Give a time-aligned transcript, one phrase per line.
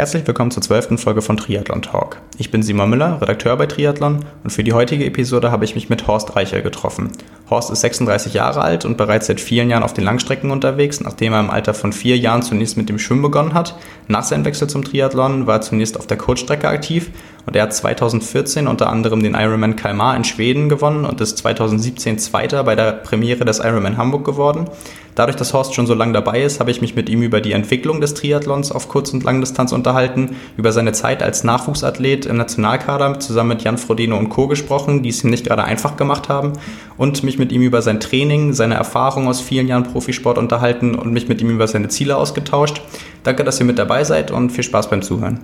[0.00, 2.22] Herzlich willkommen zur zwölften Folge von Triathlon Talk.
[2.38, 5.90] Ich bin Simon Müller, Redakteur bei Triathlon und für die heutige Episode habe ich mich
[5.90, 7.10] mit Horst Reicher getroffen.
[7.50, 11.34] Horst ist 36 Jahre alt und bereits seit vielen Jahren auf den Langstrecken unterwegs, nachdem
[11.34, 13.76] er im Alter von vier Jahren zunächst mit dem Schwimmen begonnen hat.
[14.08, 17.10] Nach seinem Wechsel zum Triathlon war er zunächst auf der Kurzstrecke aktiv
[17.46, 22.18] und er hat 2014 unter anderem den Ironman Kalmar in Schweden gewonnen und ist 2017
[22.18, 24.68] Zweiter bei der Premiere des Ironman Hamburg geworden.
[25.14, 27.52] Dadurch, dass Horst schon so lange dabei ist, habe ich mich mit ihm über die
[27.52, 33.18] Entwicklung des Triathlons auf Kurz- und Langdistanz unterhalten, über seine Zeit als Nachwuchsathlet im Nationalkader
[33.18, 34.46] zusammen mit Jan Frodeno und Co.
[34.46, 36.52] gesprochen, die es ihm nicht gerade einfach gemacht haben
[36.96, 41.12] und mich mit ihm über sein Training, seine Erfahrung aus vielen Jahren Profisport unterhalten und
[41.12, 42.80] mich mit ihm über seine Ziele ausgetauscht.
[43.24, 45.40] Danke, dass ihr mit dabei seid und viel Spaß beim Zuhören.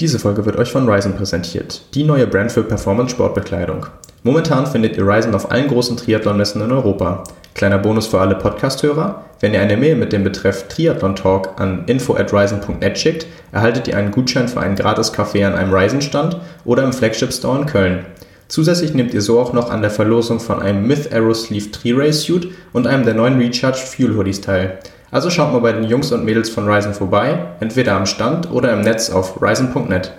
[0.00, 3.86] Diese Folge wird euch von Ryzen präsentiert, die neue Brand für Performance-Sportbekleidung.
[4.22, 7.24] Momentan findet ihr Ryzen auf allen großen Triathlon-Messen in Europa.
[7.54, 11.82] Kleiner Bonus für alle Podcast-Hörer: Wenn ihr eine Mail mit dem Betreff Triathlon Talk an
[11.86, 16.36] info at ryzen.net schickt, erhaltet ihr einen Gutschein für einen gratis Kaffee an einem Ryzen-Stand
[16.64, 18.06] oder im Flagship Store in Köln.
[18.46, 21.94] Zusätzlich nehmt ihr so auch noch an der Verlosung von einem Myth Aero Sleeve 3
[21.94, 24.78] Race Suit und einem der neuen Recharged Fuel Hoodies teil.
[25.10, 28.72] Also schaut mal bei den Jungs und Mädels von Ryzen vorbei, entweder am Stand oder
[28.72, 30.12] im Netz auf ryzen.net.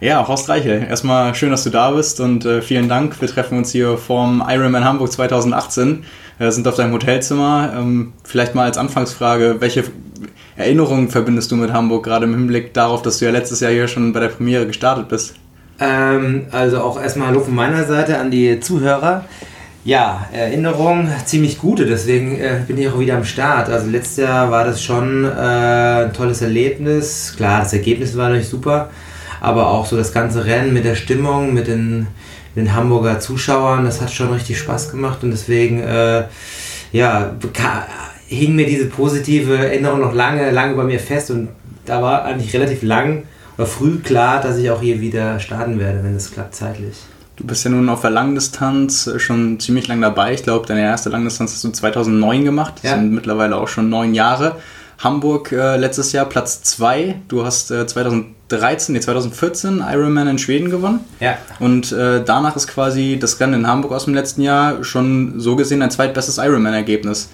[0.00, 3.20] Ja, Horst Reichel, erstmal schön, dass du da bist und äh, vielen Dank.
[3.20, 6.04] Wir treffen uns hier vom Ironman Hamburg 2018,
[6.38, 7.74] äh, sind auf deinem Hotelzimmer.
[7.76, 9.84] Ähm, vielleicht mal als Anfangsfrage, welche
[10.56, 13.88] Erinnerungen verbindest du mit Hamburg, gerade im Hinblick darauf, dass du ja letztes Jahr hier
[13.88, 15.34] schon bei der Premiere gestartet bist?
[15.80, 19.24] Ähm, also auch erstmal Hallo von meiner Seite an die Zuhörer.
[19.88, 23.70] Ja, Erinnerung ziemlich gute, deswegen äh, bin ich auch wieder am Start.
[23.70, 27.32] Also letztes Jahr war das schon äh, ein tolles Erlebnis.
[27.34, 28.90] Klar, das Ergebnis war natürlich super,
[29.40, 32.06] aber auch so das ganze Rennen mit der Stimmung, mit den,
[32.54, 36.24] den Hamburger Zuschauern, das hat schon richtig Spaß gemacht und deswegen, äh,
[36.92, 37.34] ja,
[38.26, 41.48] hing mir diese positive Erinnerung noch lange, lange bei mir fest und
[41.86, 43.22] da war eigentlich relativ lang
[43.56, 46.98] oder früh klar, dass ich auch hier wieder starten werde, wenn es klappt zeitlich.
[47.38, 50.34] Du bist ja nun auf der Langdistanz äh, schon ziemlich lang dabei.
[50.34, 52.74] Ich glaube, deine erste Langdistanz hast du 2009 gemacht.
[52.82, 52.96] Das ja.
[52.96, 54.56] sind mittlerweile auch schon neun Jahre.
[54.98, 57.20] Hamburg äh, letztes Jahr Platz 2.
[57.28, 61.00] Du hast äh, 2013, nee, 2014 Ironman in Schweden gewonnen.
[61.20, 61.38] Ja.
[61.60, 65.54] Und äh, danach ist quasi das Rennen in Hamburg aus dem letzten Jahr schon so
[65.54, 67.30] gesehen ein zweitbestes Ironman-Ergebnis.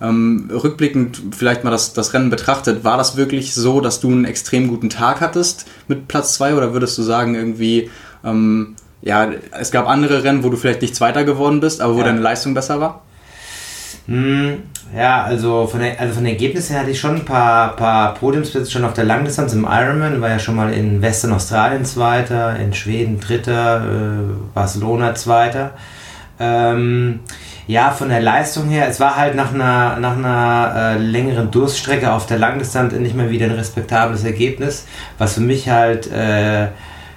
[0.00, 4.24] Ähm, rückblickend vielleicht mal das, das Rennen betrachtet, war das wirklich so, dass du einen
[4.24, 7.90] extrem guten Tag hattest mit Platz 2 oder würdest du sagen, irgendwie,
[8.24, 8.76] ähm,
[9.08, 12.04] ja, es gab andere Rennen, wo du vielleicht nicht Zweiter geworden bist, aber wo ja.
[12.04, 13.02] deine Leistung besser war?
[14.06, 14.64] Hm,
[14.94, 18.14] ja, also von, der, also von den Ergebnissen her hatte ich schon ein paar, paar
[18.14, 20.20] Podiumsplätze schon auf der Langdistanz im Ironman.
[20.20, 25.70] War ja schon mal in Western Australien Zweiter, in Schweden Dritter, äh, Barcelona Zweiter.
[26.38, 27.20] Ähm,
[27.66, 32.12] ja, von der Leistung her, es war halt nach einer, nach einer äh, längeren Durststrecke
[32.12, 34.86] auf der Langdistanz endlich mal wieder ein respektables Ergebnis,
[35.16, 36.68] was für mich halt äh,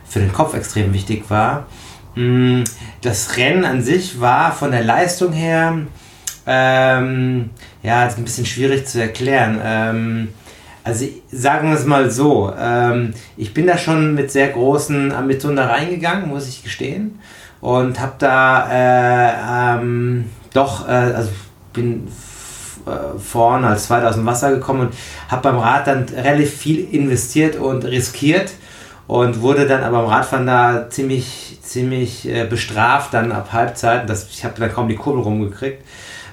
[0.10, 1.68] für den Kopf extrem wichtig war.
[2.16, 2.64] Mm,
[3.02, 5.78] das Rennen an sich war von der Leistung her,
[6.46, 7.50] ähm,
[7.84, 9.60] ja, ein bisschen schwierig zu erklären.
[9.64, 10.28] Ähm,
[10.84, 15.58] also sagen wir es mal so, ähm, ich bin da schon mit sehr großen Ambitionen
[15.58, 17.20] da reingegangen, muss ich gestehen.
[17.62, 21.30] Und habe da äh, ähm, doch, äh, also
[21.74, 22.08] bin
[22.88, 24.94] äh, vorne als Zweiter aus dem Wasser gekommen und
[25.30, 28.52] habe beim Rad dann relativ viel investiert und riskiert
[29.12, 34.10] und wurde dann aber am Radfahren da ziemlich, ziemlich äh, bestraft, dann ab Halbzeit.
[34.10, 35.84] Das, ich habe dann kaum die Kurbel rumgekriegt.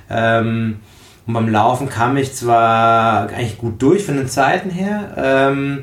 [0.08, 0.78] Ähm,
[1.26, 5.12] und beim Laufen kam ich zwar eigentlich gut durch von den Zeiten her.
[5.16, 5.80] Ähm,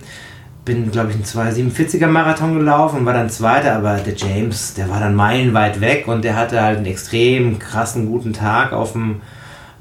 [0.63, 4.89] bin, glaube ich, einen 247er Marathon gelaufen und war dann Zweiter, aber der James, der
[4.89, 9.22] war dann meilenweit weg und der hatte halt einen extrem krassen, guten Tag auf dem,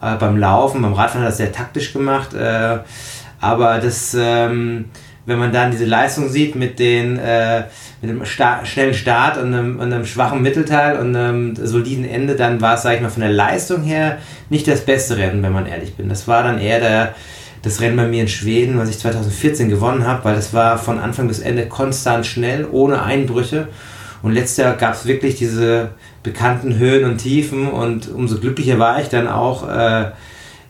[0.03, 0.83] äh, beim Laufen.
[0.83, 2.79] Beim Radfahren hat er das sehr taktisch gemacht, äh,
[3.41, 4.87] aber das, ähm,
[5.27, 7.65] wenn man dann diese Leistung sieht mit, den, äh,
[8.03, 12.35] mit einem Sta schnellen Start und einem, und einem, schwachen Mittelteil und einem soliden Ende,
[12.35, 14.19] dann war es, sag ich mal, von der Leistung her
[14.51, 16.09] nicht das beste Rennen, wenn man ehrlich bin.
[16.09, 17.15] Das war dann eher der
[17.65, 20.99] das Rennen bei mir in Schweden, was ich 2014 gewonnen habe, weil das war von
[20.99, 23.69] Anfang bis Ende konstant schnell, ohne Einbrüche.
[24.23, 25.91] Und letztes Jahr gab es wirklich diese
[26.23, 30.11] bekannten Höhen und Tiefen und umso glücklicher war ich dann auch äh,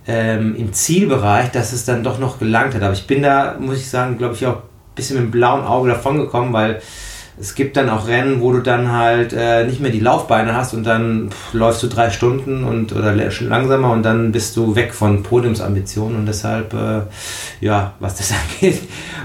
[0.06, 2.82] ähm, im Zielbereich, dass es dann doch noch gelangt hat.
[2.82, 5.64] Aber ich bin da, muss ich sagen, glaube ich auch ein bisschen mit dem blauen
[5.64, 6.80] Auge davon gekommen, weil
[7.38, 10.72] es gibt dann auch Rennen, wo du dann halt äh, nicht mehr die Laufbeine hast
[10.72, 14.94] und dann pff, läufst du drei Stunden und oder langsamer und dann bist du weg
[14.94, 17.00] von Podiumsambitionen und deshalb, äh,
[17.60, 18.82] ja, was das angeht,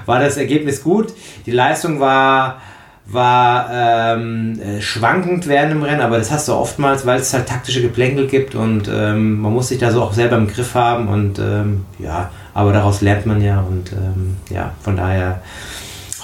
[0.08, 1.14] war das Ergebnis gut.
[1.46, 2.62] Die Leistung war
[3.12, 7.48] war ähm, äh, schwankend während dem Rennen, aber das hast du oftmals, weil es halt
[7.48, 11.08] taktische Geplänkel gibt und ähm, man muss sich da so auch selber im Griff haben
[11.08, 15.42] und ähm, ja, aber daraus lernt man ja und ähm, ja, von daher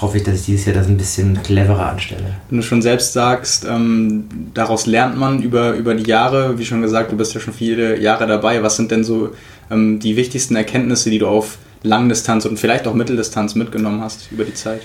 [0.00, 2.36] hoffe ich, dass ich dieses Jahr das ein bisschen cleverer anstelle.
[2.50, 4.24] Wenn du schon selbst sagst, ähm,
[4.54, 7.98] daraus lernt man über, über die Jahre, wie schon gesagt, du bist ja schon viele
[7.98, 8.62] Jahre dabei.
[8.62, 9.30] Was sind denn so
[9.70, 14.44] ähm, die wichtigsten Erkenntnisse, die du auf Langdistanz und vielleicht auch Mitteldistanz mitgenommen hast über
[14.44, 14.82] die Zeit?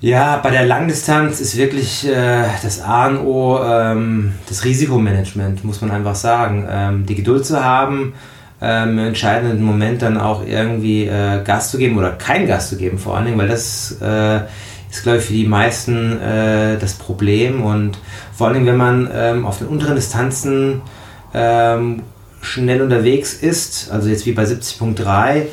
[0.00, 5.80] Ja, bei der Langdistanz ist wirklich äh, das A und O ähm, das Risikomanagement, muss
[5.80, 6.68] man einfach sagen.
[6.70, 8.12] Ähm, die Geduld zu haben,
[8.60, 12.76] ähm, im entscheidenden Moment dann auch irgendwie äh, Gas zu geben oder kein Gas zu
[12.76, 14.40] geben vor allen Dingen, weil das äh,
[14.90, 17.98] ist, glaube ich, für die meisten äh, das Problem und
[18.34, 20.82] vor allen Dingen, wenn man ähm, auf den unteren Distanzen
[21.32, 22.02] ähm,
[22.42, 25.46] schnell unterwegs ist, also jetzt wie bei 70.3,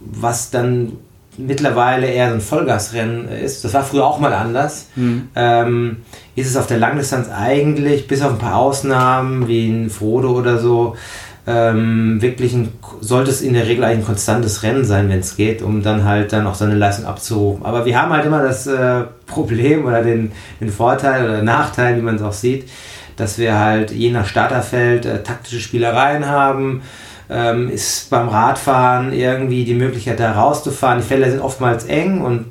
[0.00, 0.92] was dann
[1.38, 5.28] mittlerweile eher so ein Vollgasrennen ist, das war früher auch mal anders, mhm.
[5.34, 5.96] ähm,
[6.34, 10.58] ist es auf der Langdistanz eigentlich, bis auf ein paar Ausnahmen wie ein Frodo oder
[10.58, 10.96] so,
[11.46, 15.36] ähm, wirklich ein, sollte es in der Regel eigentlich ein konstantes Rennen sein, wenn es
[15.36, 17.64] geht, um dann halt dann auch seine Leistung abzurufen.
[17.64, 22.02] Aber wir haben halt immer das äh, Problem oder den, den Vorteil oder Nachteil, wie
[22.02, 22.68] man es auch sieht,
[23.16, 26.82] dass wir halt je nach Starterfeld äh, taktische Spielereien haben.
[27.28, 30.98] Ähm, ist beim Radfahren irgendwie die Möglichkeit da rauszufahren.
[30.98, 32.46] Die Felder sind oftmals eng und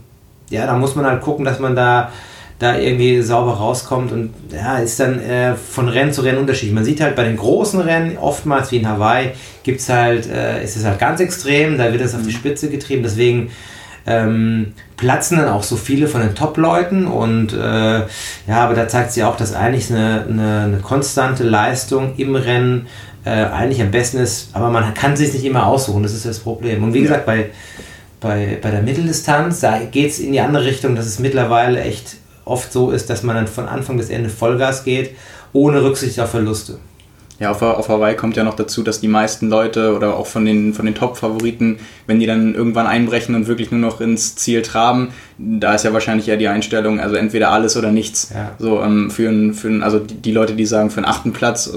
[0.50, 2.12] ja, da muss man halt gucken, dass man da
[2.60, 6.74] da irgendwie sauber rauskommt und ja, ist dann äh, von Rennen zu Rennen unterschiedlich.
[6.74, 9.32] Man sieht halt bei den großen Rennen, oftmals wie in Hawaii,
[9.64, 12.38] gibt's halt, äh, ist es halt ganz extrem, da wird es auf die mhm.
[12.38, 13.52] Spitze getrieben, deswegen
[14.08, 18.06] ähm, platzen dann auch so viele von den Top-Leuten und äh, ja,
[18.48, 22.88] aber da zeigt sich auch, dass eigentlich eine, eine, eine konstante Leistung im Rennen
[23.26, 26.26] äh, eigentlich am besten ist, aber man kann es sich nicht immer aussuchen, das ist
[26.26, 26.84] das Problem.
[26.84, 27.04] Und wie ja.
[27.04, 27.50] gesagt, bei,
[28.22, 32.18] bei, bei der Mitteldistanz, da geht es in die andere Richtung, dass es mittlerweile echt
[32.46, 35.16] oft so ist, dass man dann von Anfang bis Ende Vollgas geht,
[35.54, 36.78] ohne Rücksicht auf Verluste.
[37.40, 40.46] Ja, auf, auf Hawaii kommt ja noch dazu, dass die meisten Leute oder auch von
[40.46, 44.62] den, von den Top-Favoriten, wenn die dann irgendwann einbrechen und wirklich nur noch ins Ziel
[44.62, 48.32] traben, da ist ja wahrscheinlich eher die Einstellung, also entweder alles oder nichts.
[48.34, 48.52] Ja.
[48.58, 51.74] So ähm, für, für ein, also die, die, Leute, die sagen, für einen achten Platz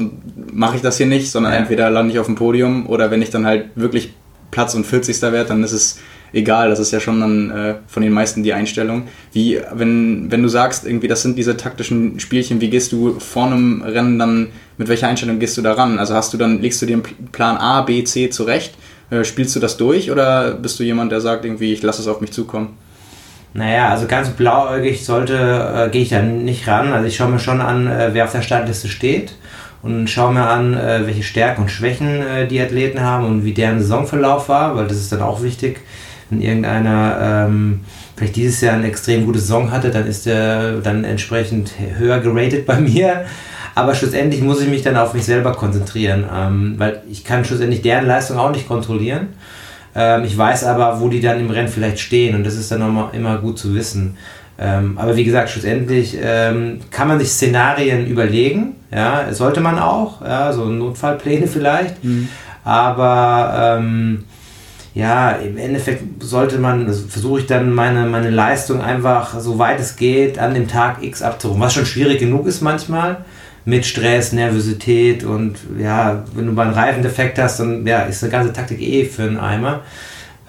[0.52, 1.58] mache ich das hier nicht, sondern ja.
[1.58, 4.14] entweder lande ich auf dem Podium oder wenn ich dann halt wirklich
[4.52, 5.20] Platz und 40.
[5.22, 5.98] werde, dann ist es
[6.32, 6.70] egal.
[6.70, 9.04] Das ist ja schon dann äh, von den meisten die Einstellung.
[9.32, 13.46] Wie, wenn, wenn du sagst, irgendwie, das sind diese taktischen Spielchen, wie gehst du vor
[13.46, 15.98] einem Rennen dann, mit welcher Einstellung gehst du da ran?
[15.98, 17.02] Also hast du dann, legst du einen
[17.32, 18.74] Plan A, B, C zurecht?
[19.10, 22.08] Äh, spielst du das durch oder bist du jemand, der sagt irgendwie, ich lasse es
[22.08, 22.76] auf mich zukommen?
[23.54, 26.92] Naja, also ganz blauäugig sollte, äh, gehe ich da nicht ran.
[26.92, 29.32] Also ich schaue mir schon an, äh, wer auf der Startliste steht
[29.82, 33.54] und schaue mir an, äh, welche Stärken und Schwächen äh, die Athleten haben und wie
[33.54, 35.80] deren Saisonverlauf war, weil das ist dann auch wichtig
[36.30, 37.80] wenn irgendeiner ähm,
[38.16, 42.66] vielleicht dieses Jahr eine extrem gute Saison hatte, dann ist er dann entsprechend höher geratet
[42.66, 43.24] bei mir.
[43.74, 47.80] Aber schlussendlich muss ich mich dann auf mich selber konzentrieren, ähm, weil ich kann schlussendlich
[47.80, 49.28] deren Leistung auch nicht kontrollieren.
[49.94, 52.82] Ähm, ich weiß aber, wo die dann im Rennen vielleicht stehen und das ist dann
[52.82, 54.16] immer, immer gut zu wissen.
[54.58, 60.20] Ähm, aber wie gesagt, schlussendlich ähm, kann man sich Szenarien überlegen, ja, sollte man auch,
[60.22, 62.02] ja, so Notfallpläne vielleicht.
[62.02, 62.28] Mhm.
[62.64, 64.24] Aber ähm,
[64.94, 69.80] ja, im Endeffekt sollte man, also versuche ich dann meine, meine Leistung einfach, so weit
[69.80, 71.60] es geht, an dem Tag X abzurufen.
[71.60, 73.24] Was schon schwierig genug ist manchmal,
[73.64, 78.32] mit Stress, Nervosität und ja, wenn du mal einen Reifendefekt hast, dann ja, ist eine
[78.32, 79.82] ganze Taktik eh für einen Eimer.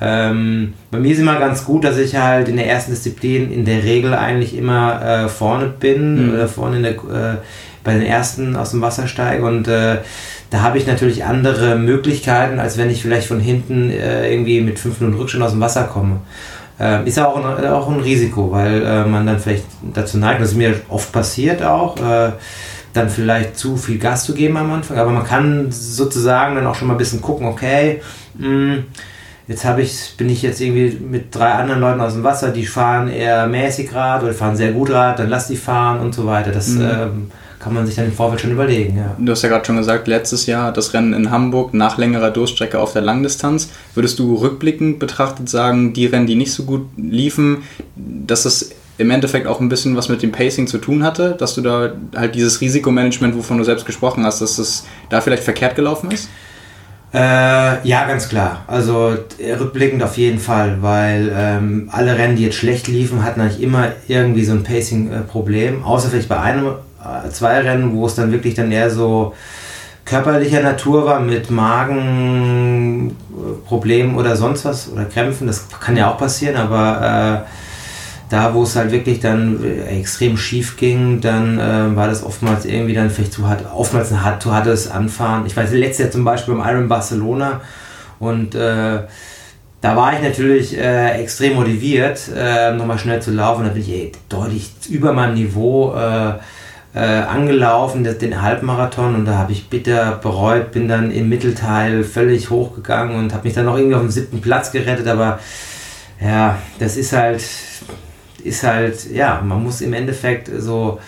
[0.01, 3.65] Ähm, bei mir ist immer ganz gut, dass ich halt in der ersten Disziplin in
[3.65, 6.33] der Regel eigentlich immer äh, vorne bin mhm.
[6.33, 7.37] oder vorne in der, äh,
[7.83, 9.97] bei den ersten aus dem Wasser steige und äh,
[10.49, 14.79] da habe ich natürlich andere Möglichkeiten, als wenn ich vielleicht von hinten äh, irgendwie mit
[14.79, 16.21] fünf Minuten Rückstand aus dem Wasser komme.
[16.79, 20.41] Äh, ist ja auch ein, auch ein Risiko, weil äh, man dann vielleicht dazu neigt,
[20.41, 22.31] das ist mir oft passiert auch, äh,
[22.93, 24.97] dann vielleicht zu viel Gas zu geben am Anfang.
[24.97, 28.01] Aber man kann sozusagen dann auch schon mal ein bisschen gucken, okay,
[28.35, 28.83] mh, hm,
[29.49, 32.65] jetzt habe ich, bin ich jetzt irgendwie mit drei anderen Leuten aus dem Wasser, die
[32.65, 36.27] fahren eher mäßig Rad oder fahren sehr gut Rad, dann lass die fahren und so
[36.27, 36.51] weiter.
[36.51, 36.81] Das mhm.
[36.81, 38.95] ähm, kann man sich dann im Vorfeld schon überlegen.
[38.97, 39.15] Ja.
[39.17, 42.79] Du hast ja gerade schon gesagt, letztes Jahr das Rennen in Hamburg nach längerer Durststrecke
[42.79, 43.69] auf der Langdistanz.
[43.95, 47.63] Würdest du rückblickend betrachtet sagen, die Rennen, die nicht so gut liefen,
[47.95, 51.55] dass das im Endeffekt auch ein bisschen was mit dem Pacing zu tun hatte, dass
[51.55, 55.75] du da halt dieses Risikomanagement, wovon du selbst gesprochen hast, dass das da vielleicht verkehrt
[55.75, 56.29] gelaufen ist?
[57.11, 58.63] Äh, ja, ganz klar.
[58.67, 63.63] Also rückblickend auf jeden Fall, weil ähm, alle Rennen, die jetzt schlecht liefen, hatten eigentlich
[63.63, 65.83] immer irgendwie so ein Pacing-Problem.
[65.83, 69.33] Außer vielleicht bei einem äh, zwei Rennen, wo es dann wirklich dann eher so
[70.05, 75.47] körperlicher Natur war mit Magenproblemen oder sonst was oder Krämpfen.
[75.47, 77.45] Das kann ja auch passieren, aber
[78.29, 82.93] da, wo es halt wirklich dann extrem schief ging, dann äh, war das oftmals irgendwie
[82.93, 85.45] dann vielleicht zu hart, oftmals ein hart, zu hartes Anfahren.
[85.45, 87.61] Ich weiß, letztes Jahr zum Beispiel beim Iron Barcelona
[88.19, 88.99] und äh,
[89.81, 93.63] da war ich natürlich äh, extrem motiviert, äh, nochmal schnell zu laufen.
[93.63, 96.33] Da bin ich ey, deutlich über meinem Niveau äh,
[96.93, 99.15] äh, angelaufen, den Halbmarathon.
[99.15, 103.53] Und da habe ich bitter bereut, bin dann im Mittelteil völlig hochgegangen und habe mich
[103.53, 105.07] dann noch irgendwie auf den siebten Platz gerettet.
[105.07, 105.39] Aber
[106.21, 107.41] ja, das ist halt,
[108.45, 110.99] ist halt, ja, man muss im Endeffekt so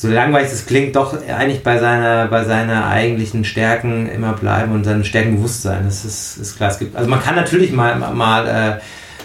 [0.00, 4.84] so langweilig es klingt, doch eigentlich bei seiner, bei seiner eigentlichen Stärken immer bleiben und
[4.84, 5.84] seinem Stärkenbewusstsein.
[5.86, 6.70] Das ist, ist klar.
[6.70, 8.80] Es gibt, also man kann natürlich mal, mal, äh,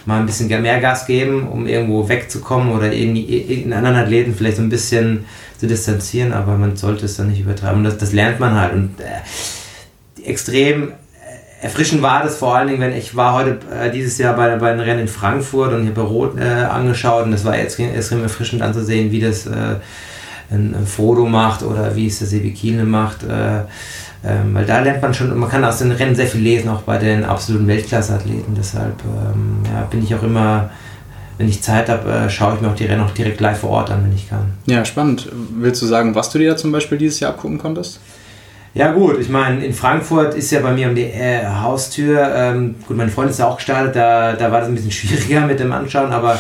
[0.07, 4.57] mal ein bisschen mehr Gas geben, um irgendwo wegzukommen oder in, in anderen Athleten vielleicht
[4.57, 5.25] so ein bisschen
[5.59, 7.77] zu distanzieren, aber man sollte es dann nicht übertreiben.
[7.77, 8.73] Und das, das lernt man halt.
[8.73, 10.93] Und äh, extrem
[11.63, 14.71] erfrischend war das vor allen Dingen, wenn ich war heute äh, dieses Jahr bei, bei
[14.71, 18.61] einem Rennen in Frankfurt und habe Rot äh, angeschaut und das war extrem, extrem erfrischend
[18.61, 19.75] anzusehen, wie das äh,
[20.51, 23.23] ein, ein Frodo macht oder wie es der Sebi Kiene macht.
[23.23, 23.61] Äh,
[24.25, 26.81] ähm, weil da lernt man schon, man kann aus den Rennen sehr viel lesen, auch
[26.81, 28.55] bei den absoluten Weltklasse-Athleten.
[28.57, 30.69] Deshalb ähm, ja, bin ich auch immer,
[31.37, 33.69] wenn ich Zeit habe, äh, schaue ich mir auch die Rennen auch direkt live vor
[33.69, 34.53] Ort an, wenn ich kann.
[34.65, 35.29] Ja, spannend.
[35.57, 37.99] Willst du sagen, was du dir da zum Beispiel dieses Jahr abgucken konntest?
[38.75, 42.73] Ja gut, ich meine, in Frankfurt ist ja bei mir um die äh, Haustür, ähm,
[42.87, 45.59] gut, meine Freundin ist ja auch gestartet, da, da war das ein bisschen schwieriger mit
[45.59, 46.39] dem Anschauen, aber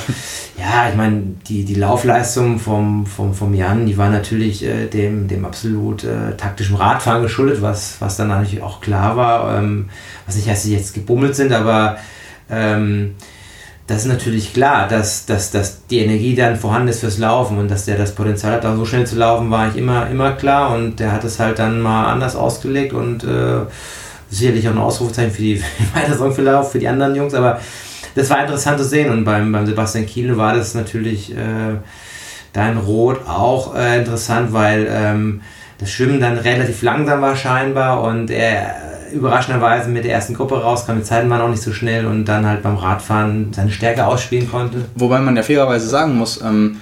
[0.57, 5.27] ja, ich meine, die, die Laufleistung vom, vom, vom Jan, die war natürlich äh, dem,
[5.27, 9.89] dem absolut äh, taktischen Radfahren geschuldet, was, was dann natürlich auch klar war, ähm,
[10.25, 11.97] was nicht heißt, dass sie jetzt gebummelt sind, aber
[12.49, 13.13] ähm,
[13.87, 17.69] das ist natürlich klar, dass, dass, dass die Energie dann vorhanden ist fürs Laufen und
[17.69, 20.73] dass der das Potenzial hat, da so schnell zu laufen, war ich immer, immer klar
[20.73, 23.59] und der hat es halt dann mal anders ausgelegt und äh,
[24.29, 25.57] sicherlich auch ein Ausrufezeichen für die,
[26.33, 27.59] für die für die anderen Jungs, aber
[28.15, 31.77] das war interessant zu sehen und beim, beim Sebastian Kiel war das natürlich äh,
[32.53, 35.41] da Rot auch äh, interessant, weil ähm,
[35.79, 40.97] das Schwimmen dann relativ langsam war scheinbar und er überraschenderweise mit der ersten Gruppe rauskam.
[40.97, 44.49] Die Zeiten waren auch nicht so schnell und dann halt beim Radfahren seine Stärke ausspielen
[44.49, 44.85] konnte.
[44.95, 46.77] Wobei man ja fairerweise sagen muss, ähm,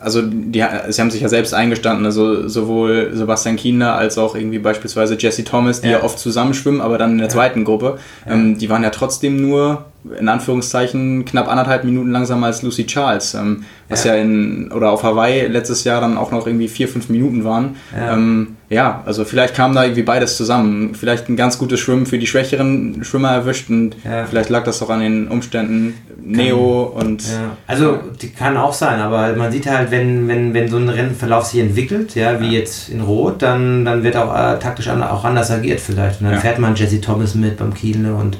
[0.00, 4.58] also die, sie haben sich ja selbst eingestanden, also sowohl Sebastian Kienler als auch irgendwie
[4.58, 7.32] beispielsweise Jesse Thomas, die ja, ja oft zusammenschwimmen, aber dann in der ja.
[7.32, 7.98] zweiten Gruppe,
[8.28, 9.86] ähm, die waren ja trotzdem nur
[10.18, 14.14] in Anführungszeichen knapp anderthalb Minuten langsamer als Lucy Charles, ähm, was ja.
[14.14, 14.22] ja.
[14.22, 17.76] in oder auf Hawaii letztes Jahr dann auch noch irgendwie vier, fünf Minuten waren.
[17.96, 18.14] Ja.
[18.14, 20.96] Ähm, ja, also vielleicht kam da irgendwie beides zusammen.
[20.96, 24.26] Vielleicht ein ganz gutes Schwimmen für die schwächeren Schwimmer erwischt und ja.
[24.26, 27.24] vielleicht lag das auch an den Umständen Neo kann, und.
[27.68, 31.44] Also die kann auch sein, aber man sieht halt, wenn, wenn, wenn so ein Rennverlauf
[31.44, 35.24] sich entwickelt, ja, wie jetzt in Rot, dann, dann wird auch äh, taktisch an, auch
[35.24, 36.20] anders agiert vielleicht.
[36.20, 38.36] Und dann fährt man Jesse Thomas mit beim Kiele und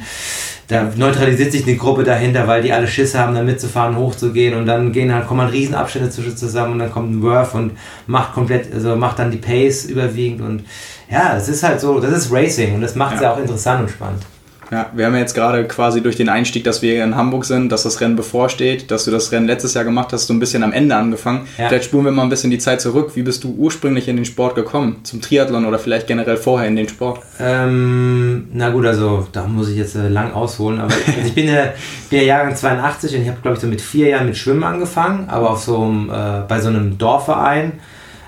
[0.68, 4.64] da neutralisiert sich eine Gruppe dahinter, weil die alle Schiss haben, da mitzufahren, hochzugehen und
[4.66, 7.72] dann gehen halt, kommen halt Riesenabstände zwischen zusammen und dann kommt ein Worth und
[8.06, 10.64] macht komplett, also macht dann die Pace überwiegend und
[11.10, 13.28] ja, das ist halt so, das ist Racing und das macht es ja.
[13.28, 14.22] ja auch interessant und spannend.
[14.70, 17.82] Ja, wir haben jetzt gerade quasi durch den Einstieg, dass wir in Hamburg sind, dass
[17.82, 20.72] das Rennen bevorsteht, dass du das Rennen letztes Jahr gemacht hast, so ein bisschen am
[20.72, 21.46] Ende angefangen.
[21.58, 21.68] Ja.
[21.68, 23.12] Vielleicht spulen wir mal ein bisschen die Zeit zurück.
[23.14, 25.00] Wie bist du ursprünglich in den Sport gekommen?
[25.04, 27.20] Zum Triathlon oder vielleicht generell vorher in den Sport?
[27.38, 30.80] Ähm, na gut, also da muss ich jetzt äh, lang ausholen.
[30.80, 31.72] Aber also ich bin, äh,
[32.10, 34.64] bin ja Jahrgang 82 und ich habe, glaube ich, so mit vier Jahren mit Schwimmen
[34.64, 37.74] angefangen, aber auf so einem, äh, bei so einem Dorfverein.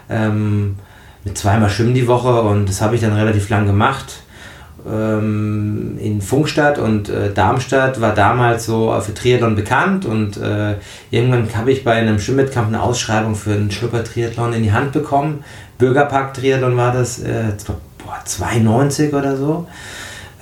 [0.09, 0.77] Ähm,
[1.27, 4.23] mit zweimal Schwimmen die Woche und das habe ich dann relativ lang gemacht
[4.89, 10.77] ähm, in Funkstadt und äh, Darmstadt war damals so für Triathlon bekannt und äh,
[11.11, 15.43] irgendwann habe ich bei einem Schwimmwettkampf eine Ausschreibung für einen Schnupper-Triathlon in die Hand bekommen.
[15.79, 17.53] Bürgerpark-Triathlon war das, äh,
[17.99, 19.67] boah, 92 oder so.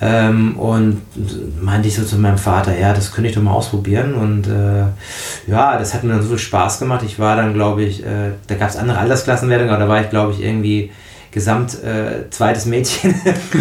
[0.01, 1.01] Ähm, und
[1.61, 4.13] meinte ich so zu meinem Vater, ja, das könnte ich doch mal ausprobieren.
[4.13, 4.85] Und äh,
[5.49, 7.03] ja, das hat mir dann so viel Spaß gemacht.
[7.05, 10.09] Ich war dann, glaube ich, äh, da gab es andere Altersklassenwertungen, aber da war ich,
[10.09, 10.91] glaube ich, irgendwie
[11.31, 13.13] gesamt äh, zweites Mädchen.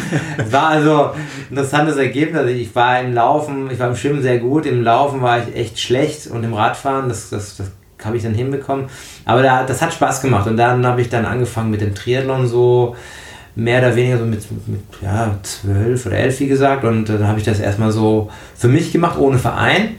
[0.50, 2.38] war also ein interessantes Ergebnis.
[2.38, 5.56] Also ich war im Laufen, ich war im Schwimmen sehr gut, im Laufen war ich
[5.56, 7.70] echt schlecht und im Radfahren, das, das, das
[8.04, 8.86] habe ich dann hinbekommen.
[9.24, 12.46] Aber da, das hat Spaß gemacht und dann habe ich dann angefangen mit dem Triathlon
[12.46, 12.94] so
[13.56, 16.84] mehr oder weniger so mit, mit, ja, zwölf oder elf, wie gesagt.
[16.84, 19.96] Und dann habe ich das erstmal so für mich gemacht, ohne Verein.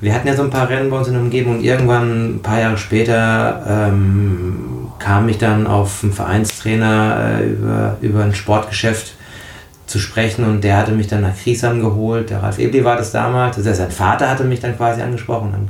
[0.00, 2.42] Wir hatten ja so ein paar Rennen bei uns in der Umgebung und irgendwann, ein
[2.42, 9.14] paar Jahre später, ähm, kam ich dann auf einen Vereinstrainer äh, über, über ein Sportgeschäft
[9.86, 12.30] zu sprechen und der hatte mich dann nach Kriesheim geholt.
[12.30, 13.56] Der Ralf Ebli war das damals.
[13.56, 15.50] Also sein Vater hatte mich dann quasi angesprochen.
[15.52, 15.68] Dann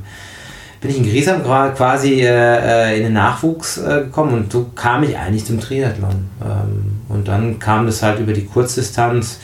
[0.84, 5.02] bin ich in Griesheim quasi äh, äh, in den Nachwuchs äh, gekommen und so kam
[5.02, 6.28] ich eigentlich zum Triathlon.
[6.42, 9.40] Ähm, und dann kam das halt über die Kurzdistanz.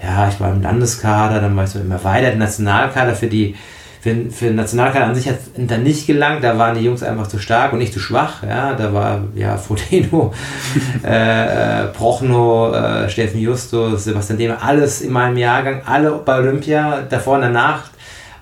[0.00, 3.56] Ja, ich war im Landeskader, dann war ich so im erweiterten Nationalkader für die
[4.00, 7.02] für, für den Nationalkader an sich hat es dann nicht gelangt, da waren die Jungs
[7.02, 8.44] einfach zu stark und nicht zu schwach.
[8.48, 10.32] Ja, da war ja Frodeno,
[11.02, 17.36] äh, Prochno, äh, Steffen Justus, Sebastian Dehmer, alles in meinem Jahrgang, alle bei Olympia, davor
[17.36, 17.90] und danach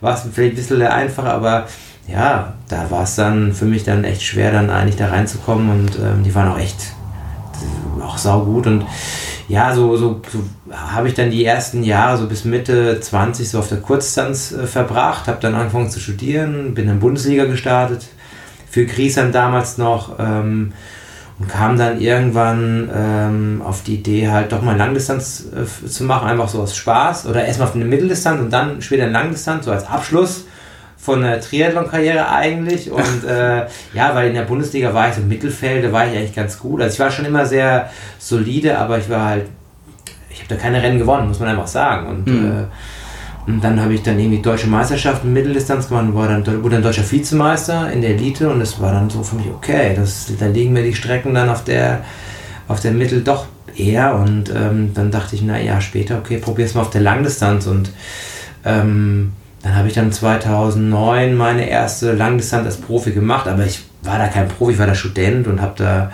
[0.02, 1.66] war es vielleicht ein bisschen einfacher, aber
[2.09, 5.99] ja, da war es dann für mich dann echt schwer, dann eigentlich da reinzukommen und
[5.99, 6.92] ähm, die waren auch echt
[8.02, 8.85] auch saugut und
[9.49, 10.42] ja, so, so, so
[10.73, 14.66] habe ich dann die ersten Jahre so bis Mitte 20 so auf der Kurzdistanz äh,
[14.66, 18.06] verbracht, habe dann angefangen zu studieren, bin in der Bundesliga gestartet,
[18.71, 20.73] für Griesheim damals noch ähm,
[21.38, 26.28] und kam dann irgendwann ähm, auf die Idee halt doch mal Langdistanz äh, zu machen,
[26.28, 29.73] einfach so aus Spaß oder erstmal auf eine Mitteldistanz und dann später eine Langdistanz, so
[29.73, 30.47] als Abschluss
[31.02, 32.90] von der Triathlon-Karriere eigentlich.
[32.90, 36.16] Und äh, ja, weil in der Bundesliga war ich so im Mittelfeld, da war ich
[36.16, 36.80] eigentlich ganz gut.
[36.80, 39.47] Also ich war schon immer sehr solide, aber ich war halt,
[40.30, 42.06] ich habe da keine Rennen gewonnen, muss man einfach sagen.
[42.06, 42.47] Und, mhm.
[42.47, 46.47] äh, und dann habe ich dann irgendwie deutsche Meisterschaft in Mitteldistanz gemacht und war dann,
[46.62, 49.94] wurde dann deutscher Vizemeister in der Elite und das war dann so für mich, okay,
[49.97, 52.04] das, da liegen mir die Strecken dann auf der,
[52.68, 54.14] auf der Mittel doch eher.
[54.14, 57.90] Und ähm, dann dachte ich, na ja, später, okay, probier's mal auf der Langdistanz und
[58.64, 59.32] ähm,
[59.62, 64.26] dann habe ich dann 2009 meine erste Langdistanz als Profi gemacht, aber ich war da
[64.26, 66.12] kein Profi, ich war da Student und habe da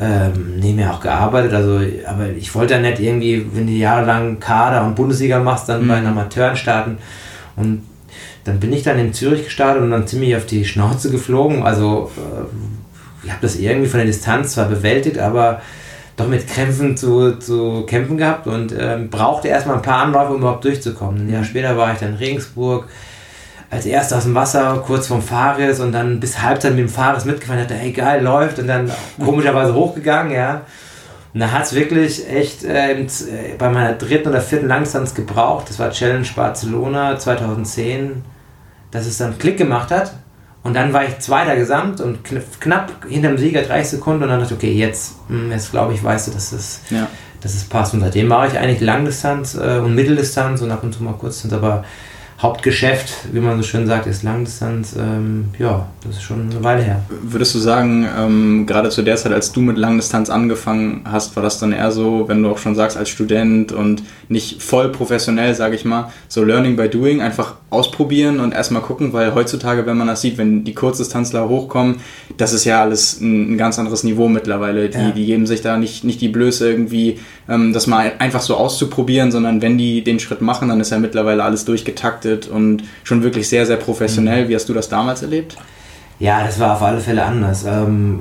[0.00, 1.52] ähm, nebenher auch gearbeitet.
[1.52, 5.84] Also, aber ich wollte ja nicht irgendwie, wenn du jahrelang Kader und Bundesliga machst, dann
[5.84, 5.88] mhm.
[5.88, 6.98] bei den Amateuren starten.
[7.56, 7.82] Und
[8.44, 11.64] dann bin ich dann in Zürich gestartet und dann ziemlich auf die Schnauze geflogen.
[11.64, 15.60] Also äh, ich habe das irgendwie von der Distanz zwar bewältigt, aber
[16.18, 20.40] doch mit Krämpfen zu, zu kämpfen gehabt und ähm, brauchte erstmal ein paar Anläufe, um
[20.40, 21.26] überhaupt durchzukommen.
[21.26, 22.88] Ein Jahr später war ich dann in Regensburg
[23.70, 27.24] als erster aus dem Wasser, kurz vorm Fahrres und dann bis Halbzeit mit dem Fahrres
[27.24, 28.90] mitgefahren, dachte, hey geil, läuft und dann
[29.24, 30.62] komischerweise hochgegangen, ja.
[31.34, 33.06] Und da hat es wirklich echt äh,
[33.56, 38.22] bei meiner dritten oder vierten Langdistanz gebraucht, das war Challenge Barcelona 2010,
[38.90, 40.12] dass es dann Klick gemacht hat
[40.68, 42.18] und dann war ich Zweiter gesamt und
[42.60, 45.94] knapp hinter dem Sieger 30 Sekunden und dann dachte ich, okay, jetzt, hm, jetzt glaube
[45.94, 47.08] ich, weißt du, dass es, ja.
[47.40, 47.94] dass es passt.
[47.94, 51.54] Und seitdem mache ich eigentlich Langdistanz äh, und Mitteldistanz und ab und zu mal Kurzdistanz,
[51.54, 51.84] aber
[52.38, 54.94] Hauptgeschäft, wie man so schön sagt, ist Langdistanz.
[54.96, 57.02] Ähm, ja, das ist schon eine Weile her.
[57.22, 61.42] Würdest du sagen, ähm, gerade zu der Zeit, als du mit Langdistanz angefangen hast, war
[61.42, 65.54] das dann eher so, wenn du auch schon sagst, als Student und nicht voll professionell,
[65.54, 69.98] sage ich mal, so Learning by Doing, einfach ausprobieren und erstmal gucken, weil heutzutage, wenn
[69.98, 71.96] man das sieht, wenn die Kurzdistanzler hochkommen,
[72.38, 74.88] das ist ja alles ein, ein ganz anderes Niveau mittlerweile.
[74.88, 75.10] Die, ja.
[75.10, 79.30] die geben sich da nicht, nicht die Blöße irgendwie, ähm, das mal einfach so auszuprobieren,
[79.30, 83.48] sondern wenn die den Schritt machen, dann ist ja mittlerweile alles durchgetaktet und schon wirklich
[83.48, 84.44] sehr, sehr professionell.
[84.44, 84.48] Mhm.
[84.48, 85.58] Wie hast du das damals erlebt?
[86.18, 87.64] Ja, das war auf alle Fälle anders.
[87.64, 88.20] Ähm,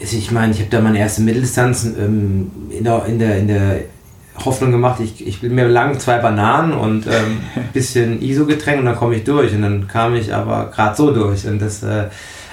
[0.00, 3.48] äh, ich meine, ich habe da meine erste Mitteldistanz ähm, in, der, in, der, in
[3.48, 3.80] der
[4.44, 8.86] Hoffnung gemacht, ich, ich will mir lang zwei Bananen und ähm, ein bisschen ISO-Getränk und
[8.86, 9.52] dann komme ich durch.
[9.54, 11.46] Und dann kam ich aber gerade so durch.
[11.46, 12.08] Und das, äh,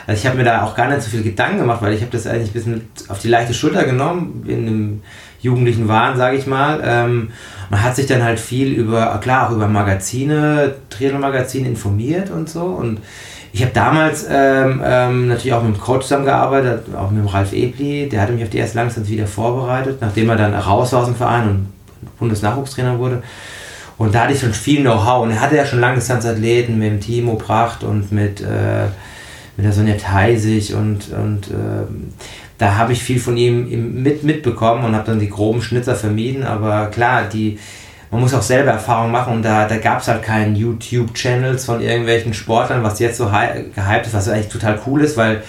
[0.05, 2.11] also ich habe mir da auch gar nicht so viel Gedanken gemacht, weil ich habe
[2.11, 5.01] das eigentlich ein bisschen auf die leichte Schulter genommen, in einem
[5.41, 6.81] jugendlichen Wahn, sage ich mal.
[6.83, 7.31] Ähm,
[7.69, 12.63] man hat sich dann halt viel über, klar, auch über Magazine, Triathlon-Magazine informiert und so.
[12.63, 12.99] Und
[13.51, 17.53] ich habe damals ähm, ähm, natürlich auch mit dem Coach zusammengearbeitet, auch mit dem Ralf
[17.53, 21.01] Ebli, der hatte mich auf die erste Langdistanz wieder vorbereitet, nachdem er dann raus war
[21.01, 21.67] aus dem Verein und
[22.19, 23.23] Bundesnachwuchstrainer wurde.
[23.97, 25.23] Und da hatte ich schon viel Know-how.
[25.23, 28.85] Und er hatte ja schon Langdistanzathleten mit dem Timo Pracht und mit, äh,
[29.57, 30.73] mit der Sonja Theisig.
[30.73, 31.85] Und, und äh,
[32.57, 36.43] da habe ich viel von ihm mit, mitbekommen und habe dann die groben Schnitzer vermieden,
[36.43, 37.57] aber klar, die
[38.11, 41.81] man muss auch selber Erfahrung machen und da, da gab es halt keinen YouTube-Channels von
[41.81, 45.43] irgendwelchen Sportlern, was jetzt so gehypt ist, was eigentlich total cool ist, weil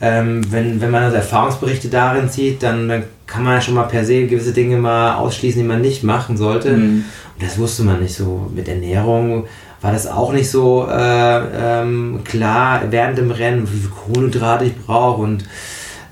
[0.00, 3.84] ähm, wenn, wenn man also Erfahrungsberichte darin zieht, dann, dann kann man ja schon mal
[3.84, 6.72] per se gewisse Dinge mal ausschließen, die man nicht machen sollte.
[6.72, 7.04] Mhm.
[7.34, 8.50] Und das wusste man nicht so.
[8.52, 9.46] Mit Ernährung
[9.80, 14.76] war das auch nicht so äh, ähm, klar während dem Rennen, wie viel Kohlenhydrate ich
[14.76, 15.44] brauche und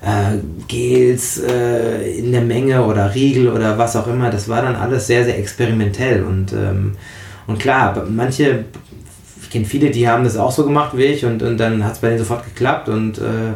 [0.01, 0.37] äh,
[0.67, 4.29] Gels äh, in der Menge oder Riegel oder was auch immer.
[4.29, 6.23] Das war dann alles sehr, sehr experimentell.
[6.23, 6.93] Und, ähm,
[7.47, 8.65] und klar, manche,
[9.41, 11.93] ich kenne viele, die haben das auch so gemacht wie ich und, und dann hat
[11.93, 13.53] es bei denen sofort geklappt und äh,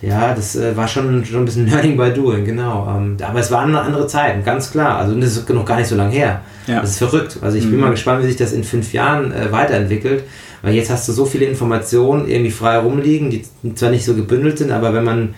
[0.00, 2.86] ja, das äh, war schon, schon ein bisschen Learning by Doing, genau.
[2.88, 4.98] Ähm, aber es waren andere Zeiten, ganz klar.
[4.98, 6.42] Also das ist noch gar nicht so lange her.
[6.66, 6.80] Ja.
[6.80, 7.38] Das ist verrückt.
[7.40, 7.70] Also ich mhm.
[7.72, 10.24] bin mal gespannt, wie sich das in fünf Jahren äh, weiterentwickelt.
[10.62, 14.58] Weil jetzt hast du so viele Informationen irgendwie frei rumliegen, die zwar nicht so gebündelt
[14.58, 15.34] sind, aber wenn man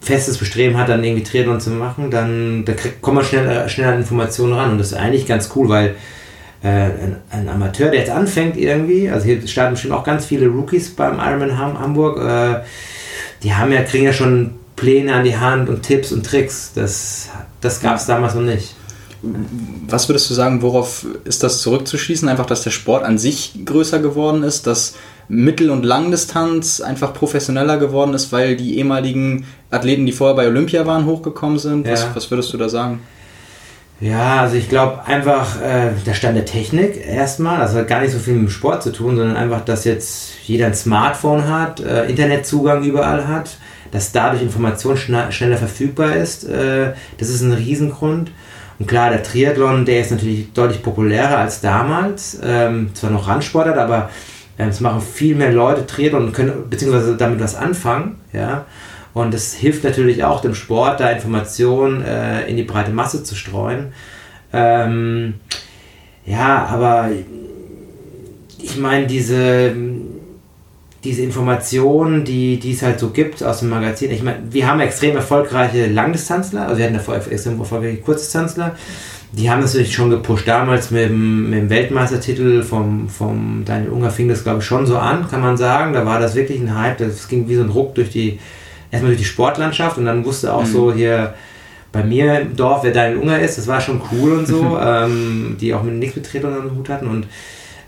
[0.00, 3.98] festes Bestreben hat, dann irgendwie Triathlon zu machen, dann da kommt man schnell, schnell an
[3.98, 4.72] Informationen ran.
[4.72, 5.94] Und das ist eigentlich ganz cool, weil
[6.62, 10.46] äh, ein, ein, Amateur, der jetzt anfängt irgendwie, also hier starten bestimmt auch ganz viele
[10.48, 12.60] Rookies beim Ironman Hamburg, äh,
[13.42, 16.72] die haben ja, kriegen ja schon Pläne an die Hand und Tipps und Tricks.
[16.74, 17.28] Das,
[17.60, 18.74] das gab es damals noch nicht.
[19.86, 22.28] Was würdest du sagen, worauf ist das zurückzuschließen?
[22.28, 24.94] Einfach, dass der Sport an sich größer geworden ist, dass
[25.30, 30.84] Mittel- und Langdistanz einfach professioneller geworden ist, weil die ehemaligen Athleten, die vorher bei Olympia
[30.86, 31.86] waren, hochgekommen sind?
[31.86, 31.92] Ja.
[31.92, 33.00] Was, was würdest du da sagen?
[34.00, 38.12] Ja, also ich glaube einfach äh, der Stand der Technik erstmal, das hat gar nicht
[38.12, 41.80] so viel mit dem Sport zu tun, sondern einfach, dass jetzt jeder ein Smartphone hat,
[41.80, 43.58] äh, Internetzugang überall hat,
[43.92, 46.44] dass dadurch Information schneller verfügbar ist.
[46.44, 48.30] Äh, das ist ein Riesengrund.
[48.78, 52.40] Und klar, der Triathlon, der ist natürlich deutlich populärer als damals.
[52.42, 54.08] Ähm, zwar noch Randsportart, aber
[54.56, 58.16] es machen viel mehr Leute Triathlon und können beziehungsweise damit was anfangen.
[58.32, 58.66] Ja.
[59.12, 63.34] Und es hilft natürlich auch dem Sport, da Informationen äh, in die breite Masse zu
[63.34, 63.92] streuen.
[64.52, 65.34] Ähm,
[66.26, 67.10] ja, aber
[68.58, 69.74] ich meine, diese,
[71.02, 74.80] diese Informationen, die, die es halt so gibt aus dem Magazin, ich meine, wir haben
[74.80, 78.76] extrem erfolgreiche Langdistanzler, also wir hatten davor extrem erfolgreiche Kurzdistanzler.
[79.32, 80.48] Die haben natürlich schon gepusht.
[80.48, 84.86] Damals mit dem, mit dem Weltmeistertitel vom, vom Daniel Unger fing das, glaube ich, schon
[84.86, 85.92] so an, kann man sagen.
[85.92, 86.98] Da war das wirklich ein Hype.
[86.98, 88.40] Das ging wie so ein Ruck durch die,
[88.90, 90.72] erstmal durch die Sportlandschaft und dann wusste auch mhm.
[90.72, 91.34] so hier
[91.92, 95.56] bei mir im Dorf, wer Daniel Unger ist, das war schon cool und so, ähm,
[95.60, 97.26] die auch mit nichts mit Triathlon am Hut hatten und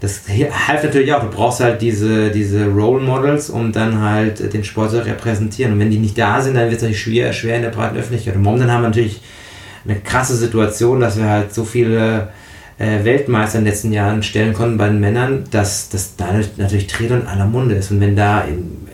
[0.00, 0.22] das
[0.66, 1.20] half natürlich auch.
[1.20, 5.74] Du brauchst halt diese, diese Role Models, um dann halt den Sport zu repräsentieren.
[5.74, 7.96] Und wenn die nicht da sind, dann wird es natürlich schwer, schwer in der breiten
[7.96, 8.34] Öffentlichkeit.
[8.34, 9.20] Und momentan haben wir natürlich
[9.84, 12.28] eine krasse Situation, dass wir halt so viele
[12.78, 17.00] äh, Weltmeister in den letzten Jahren stellen konnten bei den Männern, dass das da natürlich
[17.00, 17.90] in aller Munde ist.
[17.90, 18.86] Und wenn da in,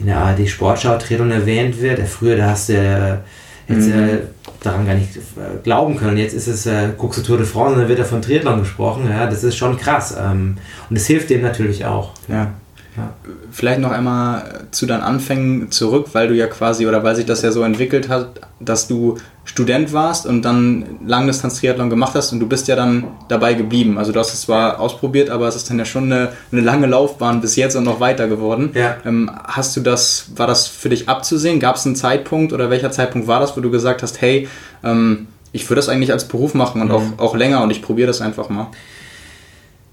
[0.00, 2.00] in der ARD Sportschau Triathlon erwähnt wird.
[2.08, 3.22] Früher, da hast du
[3.68, 3.92] jetzt mhm.
[3.92, 4.18] äh,
[4.62, 6.16] daran gar nicht äh, glauben können.
[6.16, 8.60] Jetzt ist es, äh, guckst du Tour de France und dann wird da von Triathlon
[8.60, 9.08] gesprochen.
[9.08, 10.16] Ja, das ist schon krass.
[10.18, 10.56] Ähm,
[10.88, 12.12] und es hilft dem natürlich auch.
[12.28, 12.52] Ja.
[12.96, 13.14] Ja.
[13.52, 17.42] Vielleicht noch einmal zu deinen Anfängen zurück, weil du ja quasi oder weil sich das
[17.42, 22.48] ja so entwickelt hat, dass du Student warst und dann Langdistanz-Triathlon gemacht hast und du
[22.48, 23.96] bist ja dann dabei geblieben.
[23.96, 26.86] Also du hast es zwar ausprobiert, aber es ist dann ja schon eine, eine lange
[26.86, 28.70] Laufbahn bis jetzt und noch weiter geworden.
[28.74, 28.96] Ja.
[29.04, 31.60] Ähm, hast du das, war das für dich abzusehen?
[31.60, 34.48] Gab es einen Zeitpunkt oder welcher Zeitpunkt war das, wo du gesagt hast, hey,
[34.82, 36.94] ähm, ich würde das eigentlich als Beruf machen und mhm.
[36.94, 38.68] auch, auch länger und ich probiere das einfach mal?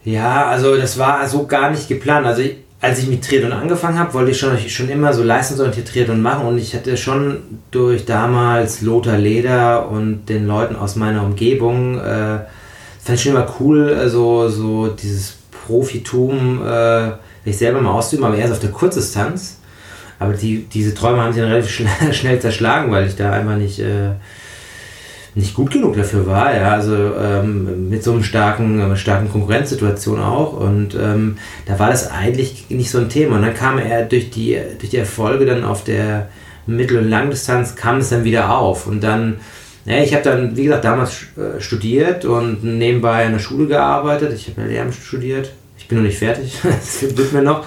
[0.04, 2.26] Ja, also das war so gar nicht geplant.
[2.26, 5.88] Also ich, als ich mit Triathlon angefangen habe, wollte ich schon, schon immer so leistungsorientiert
[5.88, 7.40] Triathlon machen und ich hatte schon
[7.72, 12.40] durch damals Lothar Leder und den Leuten aus meiner Umgebung, äh,
[13.04, 17.12] fand ich schon immer cool, also so dieses Profitum, äh,
[17.46, 19.60] ich selber mal auszuüben, aber erst auf der Kurzdistanz.
[20.20, 23.56] Aber die, diese Träume haben sich dann relativ schnell, schnell zerschlagen, weil ich da einfach
[23.56, 23.80] nicht...
[23.80, 24.12] Äh,
[25.38, 30.20] nicht gut genug dafür war, ja, also ähm, mit so einem starken, äh, starken Konkurrenzsituation
[30.20, 30.54] auch.
[30.54, 33.36] Und ähm, da war das eigentlich nicht so ein Thema.
[33.36, 36.30] Und dann kam er durch die, durch die Erfolge dann auf der
[36.66, 38.88] Mittel- und Langdistanz kam es dann wieder auf.
[38.88, 39.38] Und dann,
[39.86, 44.34] ja, ich habe dann, wie gesagt, damals äh, studiert und nebenbei in der Schule gearbeitet,
[44.34, 47.64] ich habe Lehramt studiert, ich bin noch nicht fertig, das wird mir noch,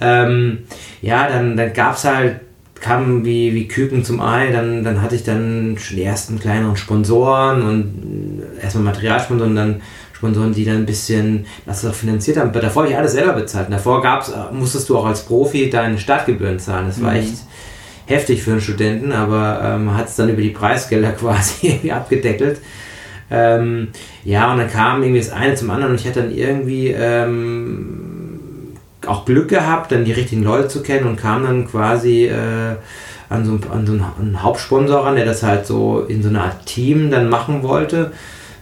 [0.00, 0.58] ähm,
[1.00, 2.40] ja, dann, dann gab es halt
[2.80, 6.76] kam wie, wie Küken zum Ei, dann, dann hatte ich dann schon die ersten kleineren
[6.76, 9.80] Sponsoren und erstmal Materialsponsoren und dann
[10.12, 12.50] Sponsoren, die dann ein bisschen das auch finanziert haben.
[12.50, 13.70] Aber davor habe ich alles selber bezahlt.
[13.70, 16.86] davor gab's, musstest du auch als Profi deine Startgebühren zahlen.
[16.88, 17.18] Das war mhm.
[17.18, 17.34] echt
[18.06, 22.60] heftig für einen Studenten, aber ähm, hat es dann über die Preisgelder quasi abgedeckelt.
[23.30, 23.88] Ähm,
[24.24, 27.97] ja, und dann kam irgendwie das eine zum anderen und ich hatte dann irgendwie ähm,
[29.08, 32.76] auch Glück gehabt, dann die richtigen Leute zu kennen und kam dann quasi äh,
[33.28, 36.66] an so, an so einen Hauptsponsor ran, der das halt so in so einer Art
[36.66, 38.12] Team dann machen wollte.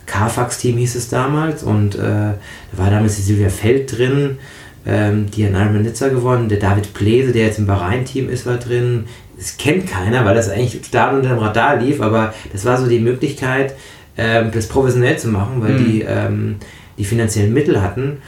[0.06, 2.36] Carfax-Team hieß es damals und äh, da
[2.72, 4.38] war damals die Silvia Feld drin,
[4.86, 8.56] ähm, die an Ironman Nizza gewonnen, der David Plese, der jetzt im Bahrain-Team ist, war
[8.56, 9.06] drin.
[9.36, 12.86] Das kennt keiner, weil das eigentlich total unter dem Radar lief, aber das war so
[12.86, 13.74] die Möglichkeit,
[14.16, 15.84] ähm, das professionell zu machen, weil mhm.
[15.84, 16.56] die ähm,
[16.98, 18.18] die finanziellen Mittel hatten.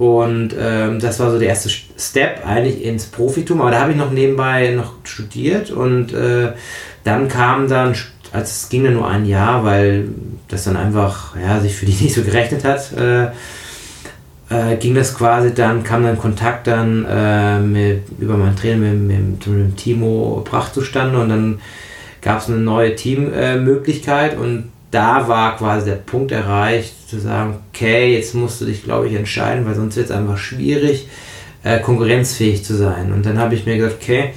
[0.00, 3.60] Und ähm, das war so der erste Step eigentlich ins Profitum.
[3.60, 6.52] Aber da habe ich noch nebenbei noch studiert und äh,
[7.04, 7.88] dann kam dann,
[8.32, 10.08] also es ging dann nur ein Jahr, weil
[10.48, 13.24] das dann einfach ja, sich für die nicht so gerechnet hat, äh,
[14.48, 19.00] äh, ging das quasi dann, kam dann Kontakt dann äh, mit, über meinen Trainer mit,
[19.00, 21.60] mit, mit Timo Pracht zustande und dann
[22.22, 28.14] gab es eine neue Teammöglichkeit und da war quasi der Punkt erreicht, zu sagen, okay,
[28.14, 31.08] jetzt musst du dich, glaube ich, entscheiden, weil sonst wird es einfach schwierig,
[31.62, 33.12] äh, konkurrenzfähig zu sein.
[33.12, 34.30] Und dann habe ich mir gesagt, okay,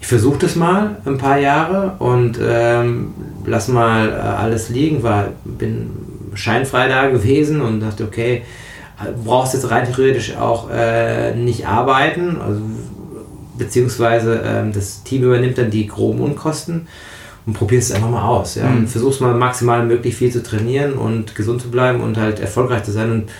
[0.00, 3.14] ich versuche das mal ein paar Jahre und ähm,
[3.46, 5.90] lass mal äh, alles liegen, war, bin
[6.34, 8.42] scheinfrei da gewesen und dachte, okay,
[9.24, 12.60] brauchst jetzt rein theoretisch auch äh, nicht arbeiten, also,
[13.56, 16.86] beziehungsweise ähm, das Team übernimmt dann die groben Unkosten.
[17.46, 18.54] Und probierst es einfach mal aus.
[18.54, 18.66] Ja?
[18.66, 18.78] Mhm.
[18.78, 22.84] Und versuchst mal maximal möglich viel zu trainieren und gesund zu bleiben und halt erfolgreich
[22.84, 23.10] zu sein.
[23.10, 23.30] Und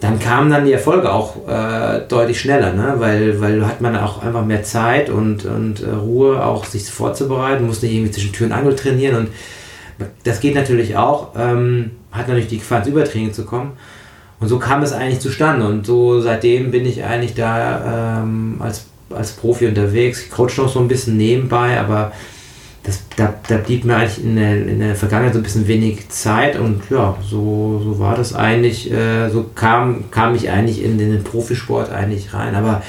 [0.00, 2.94] dann kamen dann die Erfolge auch äh, deutlich schneller, ne?
[2.98, 7.66] weil, weil hat man auch einfach mehr Zeit und, und äh, Ruhe, auch sich vorzubereiten,
[7.66, 9.28] muss nicht irgendwie zwischen Tür und Angel trainieren und
[10.24, 13.72] das geht natürlich auch, ähm, hat natürlich die Gefahr ins Übertraining zu kommen.
[14.40, 18.86] Und so kam es eigentlich zustande und so seitdem bin ich eigentlich da ähm, als,
[19.10, 20.22] als Profi unterwegs.
[20.22, 22.12] Ich coach noch so ein bisschen nebenbei, aber
[22.88, 26.08] das, da, da blieb mir eigentlich in der, in der Vergangenheit so ein bisschen wenig
[26.08, 30.98] Zeit und ja, so, so war das eigentlich, äh, so kam, kam ich eigentlich in,
[30.98, 32.54] in den Profisport eigentlich rein.
[32.54, 32.82] Aber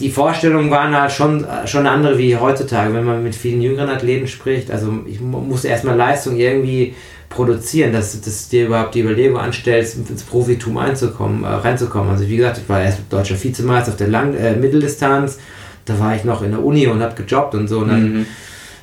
[0.00, 4.26] die Vorstellungen waren halt schon, schon andere wie heutzutage, wenn man mit vielen jüngeren Athleten
[4.26, 4.72] spricht.
[4.72, 6.96] Also ich musste erstmal Leistung irgendwie
[7.28, 12.10] produzieren, dass, dass dir überhaupt die Überlegung anstellst, ins Profitum einzukommen, äh, reinzukommen.
[12.10, 15.38] Also wie gesagt, ich war erst deutscher Vizemeister auf der Lang äh, Mitteldistanz,
[15.84, 17.78] da war ich noch in der Uni und habe gejobbt und so.
[17.78, 18.26] Und dann, mhm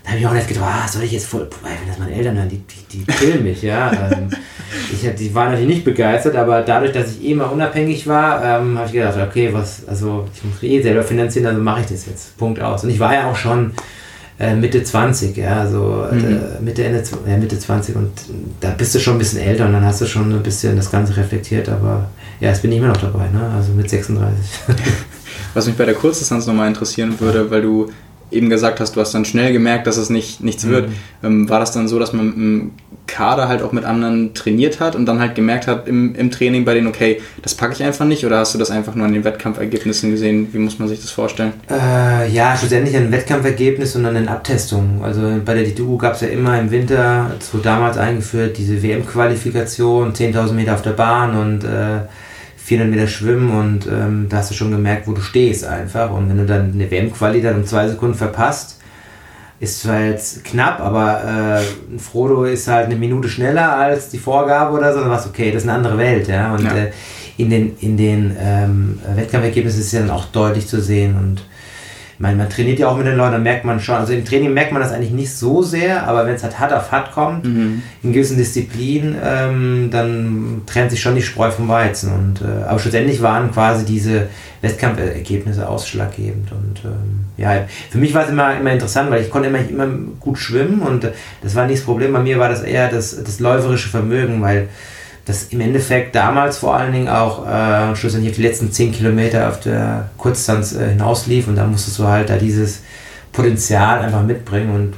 [0.04, 2.36] da habe ich auch nicht gedacht, ah, soll ich jetzt voll, wenn das meine Eltern
[2.36, 3.92] hören, die, die, die killen mich, ja.
[4.12, 4.30] ähm,
[4.92, 8.78] ich, die waren natürlich nicht begeistert, aber dadurch, dass ich eh mal unabhängig war, ähm,
[8.78, 12.08] habe ich gedacht, okay, was, also ich muss eh selber finanzieren, also mache ich das
[12.08, 12.38] jetzt.
[12.38, 12.84] Punkt aus.
[12.84, 13.74] Und ich war ja auch schon
[14.40, 16.20] äh, Mitte 20, ja, also mhm.
[16.20, 18.12] äh, Mitte, Ende, äh, Mitte 20 und
[18.60, 20.90] da bist du schon ein bisschen älter und dann hast du schon ein bisschen das
[20.90, 22.10] Ganze reflektiert, aber
[22.40, 23.52] ja, jetzt bin ich immer noch dabei, ne?
[23.56, 24.34] also mit 36.
[25.54, 27.92] Was mich bei der Kurzdistanz nochmal interessieren würde, weil du
[28.32, 30.70] eben gesagt hast, du hast dann schnell gemerkt, dass es nicht, nichts mhm.
[30.72, 30.90] wird.
[31.24, 32.72] Ähm, war das dann so, dass man im
[33.08, 36.64] Kader halt auch mit anderen trainiert hat und dann halt gemerkt hat im, im Training
[36.64, 39.14] bei denen, okay, das packe ich einfach nicht oder hast du das einfach nur an
[39.14, 40.48] den Wettkampfergebnissen gesehen?
[40.54, 41.54] Wie muss man sich das vorstellen?
[41.70, 45.02] Äh, ja, schlussendlich ein Wettkampfergebnis und dann eine Abtestung.
[45.04, 50.14] Also bei der DTU gab es ja immer im Winter, so damals eingeführt, diese WM-Qualifikation,
[50.14, 52.02] 10.000 Meter auf der Bahn und äh,
[52.64, 56.12] 400 Meter schwimmen und ähm, da hast du schon gemerkt, wo du stehst einfach.
[56.12, 58.80] Und wenn du dann eine WM-Quali dann um zwei Sekunden verpasst,
[59.60, 64.76] ist zwar jetzt knapp, aber äh, Frodo ist halt eine Minute schneller als die Vorgabe
[64.78, 66.54] oder so, dann warst du, okay, das ist eine andere Welt, ja.
[66.54, 66.76] Und ja.
[66.76, 66.92] Äh,
[67.38, 71.42] in den, in den ähm, Wettkampfergebnissen ist es dann auch deutlich zu sehen und
[72.22, 74.54] meine, man trainiert ja auch mit den Leuten, da merkt man schon, also im Training
[74.54, 77.46] merkt man das eigentlich nicht so sehr, aber wenn es halt hart auf hart kommt,
[77.46, 77.82] mhm.
[78.04, 82.14] in gewissen Disziplinen, ähm, dann trennt sich schon die Spreu vom Weizen.
[82.14, 84.28] Und, äh, aber schlussendlich waren quasi diese
[84.62, 86.52] Wettkampfergebnisse ausschlaggebend.
[86.52, 89.88] Und ähm, ja, für mich war es immer, immer interessant, weil ich konnte immer, immer
[90.20, 92.14] gut schwimmen und äh, das war nicht das Problem.
[92.14, 94.70] Bei mir war das eher das, das läuferische Vermögen, weil
[95.26, 99.50] das im Endeffekt damals vor allen Dingen auch äh, schlussendlich auf die letzten 10 Kilometer
[99.50, 102.82] auf der Kurzdistanz äh, hinauslief und da musstest du halt da dieses
[103.32, 104.94] Potenzial einfach mitbringen und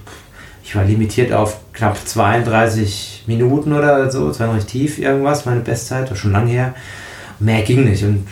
[0.63, 5.45] ich war limitiert auf knapp 32 Minuten oder so, es war noch nicht tief irgendwas,
[5.45, 6.73] meine Bestzeit, war schon lange her.
[7.39, 8.25] Mehr ging nicht und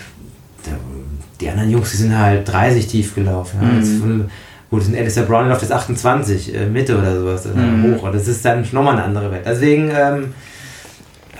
[1.41, 3.59] die anderen Jungs, die sind halt 30 tief gelaufen.
[3.61, 3.67] Ja.
[3.67, 4.29] Mhm.
[4.69, 7.95] Gut, ein Alistair Brown läuft jetzt 28, äh, Mitte oder sowas, mhm.
[7.95, 8.09] hoch.
[8.13, 9.43] Das ist dann nochmal eine andere Welt.
[9.45, 10.33] Deswegen ähm,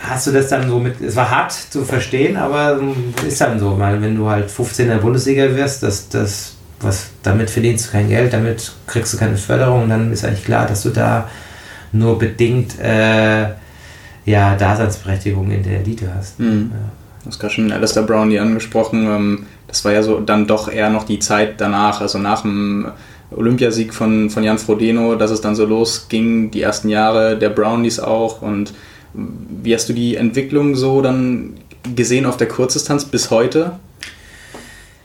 [0.02, 2.80] hast du das dann so mit, es war hart zu verstehen, aber
[3.26, 7.10] ist dann so, weil wenn du halt 15 in der Bundesliga wirst, das, das, was,
[7.22, 10.82] damit verdienst du kein Geld, damit kriegst du keine Förderung, dann ist eigentlich klar, dass
[10.82, 11.28] du da
[11.92, 13.48] nur bedingt äh,
[14.24, 16.40] ja, Daseinsberechtigung in der Elite hast.
[16.40, 16.70] Mhm.
[16.72, 16.90] Ja.
[17.22, 19.06] Du hast gerade schon Alistair Brownlee angesprochen.
[19.06, 22.88] Ähm, das war ja so dann doch eher noch die Zeit danach, also nach dem
[23.30, 28.00] Olympiasieg von, von Jan Frodeno, dass es dann so losging, die ersten Jahre der Brownies
[28.00, 28.74] auch und
[29.14, 31.54] wie hast du die Entwicklung so dann
[31.94, 33.72] gesehen auf der Kurzdistanz bis heute?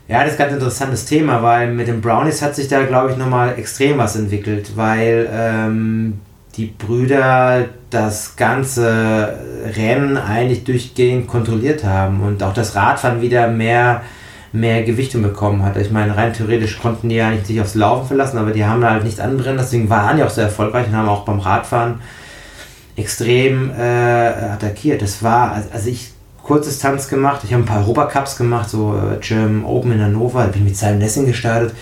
[0.07, 3.11] Ja, das ist ein ganz interessantes Thema, weil mit den Brownies hat sich da, glaube
[3.11, 6.19] ich, nochmal extrem was entwickelt, weil ähm,
[6.55, 9.37] die Brüder das ganze
[9.75, 14.01] Rennen eigentlich durchgehend kontrolliert haben und auch das Radfahren wieder mehr,
[14.53, 15.75] mehr Gewichtung bekommen hat.
[15.75, 18.81] Ich meine, rein theoretisch konnten die ja nicht sich aufs Laufen verlassen, aber die haben
[18.81, 21.99] da halt nichts anbrennen, deswegen waren die auch sehr erfolgreich und haben auch beim Radfahren
[22.97, 25.01] extrem äh, attackiert.
[25.01, 26.11] Das war, also ich
[26.43, 30.47] Kurzdistanz gemacht, ich habe ein paar Europacups gemacht, so äh, German Open in Hannover, da
[30.47, 31.73] bin ich mit Simon Lessing gestartet,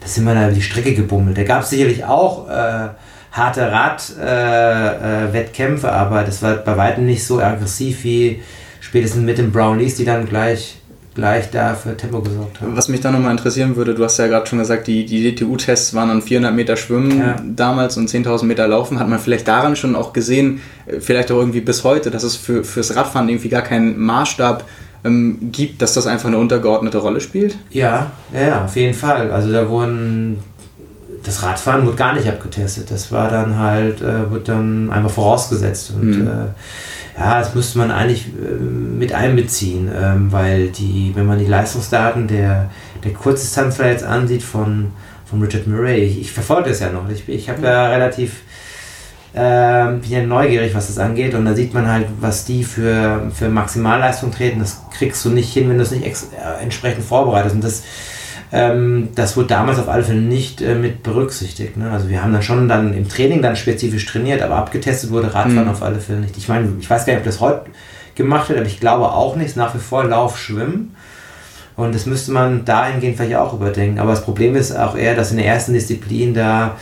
[0.00, 1.36] da sind wir da über die Strecke gebummelt.
[1.36, 2.90] Da gab es sicherlich auch äh,
[3.32, 8.40] harte Rad-Wettkämpfe, äh, äh aber das war bei weitem nicht so aggressiv wie
[8.80, 10.76] spätestens mit den Brownies, die dann gleich
[11.14, 12.76] gleich da für Tempo gesorgt haben.
[12.76, 15.94] Was mich da nochmal interessieren würde, du hast ja gerade schon gesagt, die, die DTU-Tests
[15.94, 17.36] waren dann 400 Meter Schwimmen ja.
[17.44, 18.98] damals und 10.000 Meter Laufen.
[18.98, 22.36] Hat man vielleicht daran schon auch gesehen, äh, vielleicht auch irgendwie bis heute, dass es
[22.36, 24.64] für, fürs Radfahren irgendwie gar keinen Maßstab
[25.04, 27.56] ähm, gibt, dass das einfach eine untergeordnete Rolle spielt?
[27.70, 29.30] Ja, ja, auf jeden Fall.
[29.30, 30.38] Also da wurden
[31.24, 32.90] das Radfahren wurde gar nicht abgetestet.
[32.90, 35.92] Das war dann halt, äh, wird dann einfach vorausgesetzt.
[35.94, 36.26] Und mhm.
[36.26, 36.46] äh,
[37.16, 42.26] ja, das müsste man eigentlich äh, mit einbeziehen, ähm, weil die, wenn man die Leistungsdaten
[42.26, 42.70] der,
[43.02, 44.92] der Kurzdistanzler jetzt ansieht von
[45.24, 46.04] von Richard Murray.
[46.04, 47.08] Ich, ich verfolge das ja noch.
[47.08, 48.42] Ich, ich habe ja relativ
[49.32, 51.34] äh, bin ja neugierig, was das angeht.
[51.34, 54.60] Und da sieht man halt, was die für, für Maximalleistung treten.
[54.60, 57.56] Das kriegst du nicht hin, wenn du es nicht ex äh, entsprechend vorbereitest.
[57.56, 57.82] Und das,
[58.56, 61.76] ähm, das wurde damals auf alle Fälle nicht äh, mit berücksichtigt.
[61.76, 61.90] Ne?
[61.90, 65.64] Also wir haben dann schon dann im Training dann spezifisch trainiert, aber abgetestet wurde Radfahren
[65.64, 65.70] mhm.
[65.70, 66.36] auf alle Fälle nicht.
[66.36, 67.62] Ich meine, ich weiß gar nicht, ob das heute
[68.14, 69.56] gemacht wird, aber ich glaube auch nicht.
[69.56, 70.94] Nach wie vor Lauf, Schwimmen.
[71.74, 73.98] Und das müsste man dahingehend vielleicht auch überdenken.
[73.98, 76.76] Aber das Problem ist auch eher, dass in der ersten Disziplin da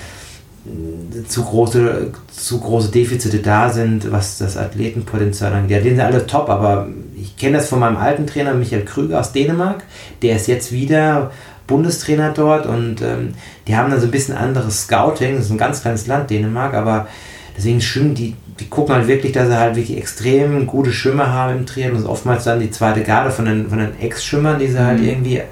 [1.26, 5.84] zu große, zu große Defizite da sind, was das Athletenpotenzial angeht.
[5.84, 9.32] Die sind alle top, aber ich kenne das von meinem alten Trainer Michael Krüger aus
[9.32, 9.82] Dänemark.
[10.20, 11.32] Der ist jetzt wieder
[11.66, 13.34] Bundestrainer dort und ähm,
[13.66, 15.36] die haben dann so ein bisschen anderes Scouting.
[15.36, 17.06] Das ist ein ganz kleines Land, Dänemark, aber
[17.56, 21.58] deswegen schwimmen die, die gucken halt wirklich, dass sie halt wirklich extrem gute Schwimmer haben
[21.58, 21.94] im Triathlon.
[21.94, 25.00] Das ist oftmals dann die zweite Garde von den, von den Ex-Schwimmern, die sie halt
[25.00, 25.08] mhm.
[25.08, 25.42] irgendwie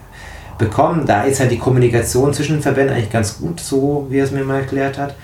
[0.58, 1.06] bekommen.
[1.06, 4.30] Da ist halt die Kommunikation zwischen den Verbänden eigentlich ganz gut, so wie er es
[4.30, 5.14] mir mal erklärt hat.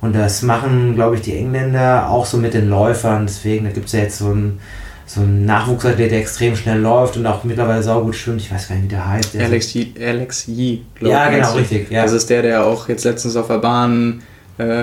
[0.00, 3.26] Und das machen, glaube ich, die Engländer auch so mit den Läufern.
[3.26, 4.60] Deswegen, da gibt es ja jetzt so einen,
[5.14, 8.40] so einen Nachwuchsathlet, der extrem schnell läuft und auch mittlerweile saugut schwimmt.
[8.42, 9.36] Ich weiß gar nicht, wie der heißt.
[9.36, 11.90] Alex Yee, Alex Yee Ja, genau, richtig.
[11.90, 12.02] Ja.
[12.02, 14.22] Das ist der, der auch jetzt letztens auf der Bahn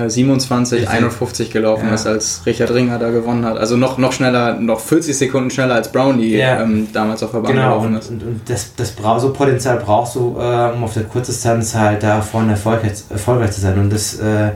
[0.08, 1.94] 27, äh, 51 gelaufen ja.
[1.94, 3.56] ist, als Richard Ringer da gewonnen hat.
[3.56, 6.60] Also noch, noch schneller, noch 40 Sekunden schneller als Brownie ja.
[6.60, 7.78] ähm, damals auf der Bahn genau.
[7.78, 8.10] gelaufen ist.
[8.10, 12.02] Und, und, und das, das so Potenzial brauchst du, äh, um auf der Kurzdistanz halt
[12.02, 13.78] da vorne erfolgreich, erfolgreich zu sein.
[13.78, 14.50] Und das äh,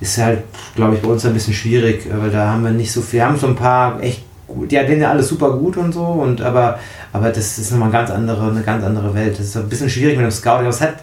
[0.00, 0.44] ist halt,
[0.76, 3.18] glaube ich, bei uns ein bisschen schwierig, weil da haben wir nicht so viel.
[3.18, 4.22] Wir haben so ein paar echt
[4.54, 6.78] gut, ja, denen ja alles super gut und so, und aber,
[7.12, 9.38] aber das ist nochmal eine ganz andere, eine ganz andere Welt.
[9.38, 10.66] Das ist ein bisschen schwierig mit dem Scouting.
[10.66, 10.94] Das hat,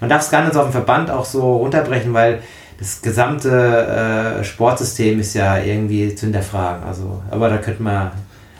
[0.00, 2.40] man darf es gar nicht so auf dem Verband auch so runterbrechen, weil
[2.78, 6.84] das gesamte äh, Sportsystem ist ja irgendwie zu hinterfragen.
[6.84, 8.10] Also, aber da könnte man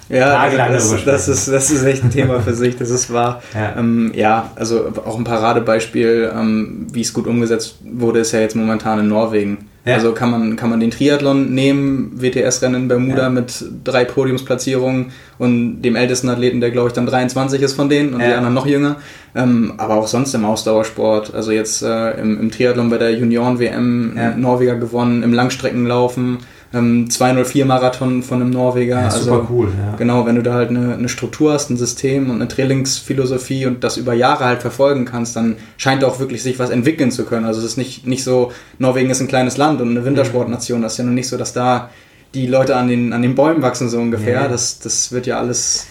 [0.08, 3.42] ja, tagelang das, das ist, das ist echt ein Thema für sich, das ist wahr.
[3.54, 8.40] Ja, ähm, ja also auch ein Paradebeispiel, ähm, wie es gut umgesetzt wurde, ist ja
[8.40, 9.68] jetzt momentan in Norwegen.
[9.84, 9.96] Ja.
[9.96, 13.28] Also kann man, kann man den Triathlon nehmen, WTS-Rennen in Bermuda ja.
[13.28, 18.14] mit drei Podiumsplatzierungen und dem ältesten Athleten, der glaube ich dann 23 ist von denen
[18.14, 18.28] und ja.
[18.28, 18.96] die anderen noch jünger.
[19.34, 21.34] Ähm, aber auch sonst im Ausdauersport.
[21.34, 26.38] Also jetzt äh, im, im Triathlon bei der Junioren-WM Norweger gewonnen, im Langstreckenlaufen
[26.74, 29.00] ähm, 204 Marathon von einem Norweger.
[29.00, 29.96] Ja, super also, cool, ja.
[29.96, 33.84] Genau, wenn du da halt eine, eine, Struktur hast, ein System und eine Trainingsphilosophie und
[33.84, 37.46] das über Jahre halt verfolgen kannst, dann scheint auch wirklich sich was entwickeln zu können.
[37.46, 40.82] Also es ist nicht, nicht so, Norwegen ist ein kleines Land und eine Wintersportnation.
[40.82, 41.90] Das ist ja noch nicht so, dass da
[42.34, 44.42] die Leute an den, an den Bäumen wachsen, so ungefähr.
[44.42, 44.48] Ja.
[44.48, 45.86] Das, das wird ja alles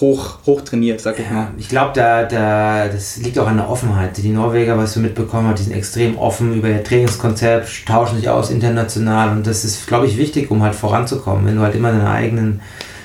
[0.00, 1.48] hoch, hoch trainiert, sag ich mal.
[1.56, 4.16] Ich glaube, da, da, das liegt auch an der Offenheit.
[4.16, 8.28] Die Norweger, was wir mitbekommen haben, die sind extrem offen über ihr Trainingskonzept, tauschen sich
[8.28, 11.46] aus international und das ist, glaube ich, wichtig, um halt voranzukommen.
[11.46, 12.60] Wenn du halt immer deine eigenen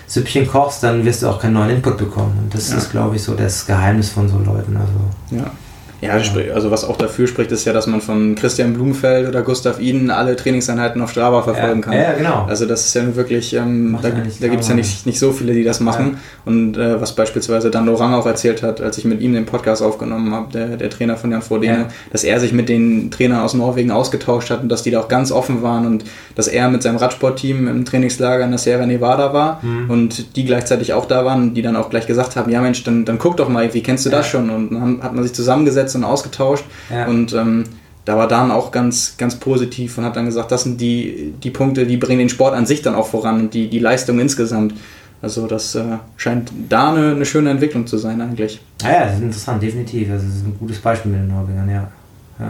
[0.08, 2.39] Süppchen kochst, dann wirst du auch keinen neuen Input bekommen.
[2.43, 2.78] Und das ja.
[2.78, 4.75] ist, glaube ich, so das Geheimnis von so Leuten.
[4.75, 5.43] Also.
[5.43, 5.52] Ja.
[6.01, 9.79] Ja, also was auch dafür spricht, ist ja, dass man von Christian Blumenfeld oder Gustav
[9.79, 11.93] Iden alle Trainingseinheiten auf Strava verfolgen kann.
[11.93, 12.45] Ja, genau.
[12.47, 15.53] Also das ist ja wirklich, ähm, da, da gibt es ja nicht, nicht so viele,
[15.53, 16.12] die das machen.
[16.13, 16.19] Ja.
[16.45, 19.81] Und äh, was beispielsweise Dan Lorang auch erzählt hat, als ich mit ihm den Podcast
[19.81, 21.88] aufgenommen habe, der, der Trainer von Jan Frodene, ja.
[22.12, 25.09] dass er sich mit den Trainern aus Norwegen ausgetauscht hat und dass die da auch
[25.09, 26.05] ganz offen waren und
[26.39, 29.89] dass er mit seinem Radsportteam im Trainingslager in der Sierra Nevada war mhm.
[29.89, 33.04] und die gleichzeitig auch da waren, die dann auch gleich gesagt haben, ja Mensch, dann,
[33.04, 34.49] dann guck doch mal, wie kennst du das schon?
[34.49, 36.63] Und dann hat man sich zusammengesetzt und ausgetauscht.
[36.89, 37.08] Ja.
[37.08, 37.65] Und ähm,
[38.06, 41.52] da war Dan auch ganz, ganz positiv und hat dann gesagt, das sind die, die
[41.52, 44.75] Punkte, die bringen den Sport an sich dann auch voran und die, die Leistung insgesamt.
[45.21, 48.62] Also das äh, scheint da eine, eine, schöne Entwicklung zu sein eigentlich.
[48.82, 50.08] Ja, ja, das ist interessant, definitiv.
[50.08, 51.91] Das ist ein gutes Beispiel mit den Norwegern, ja.
[52.39, 52.47] ja.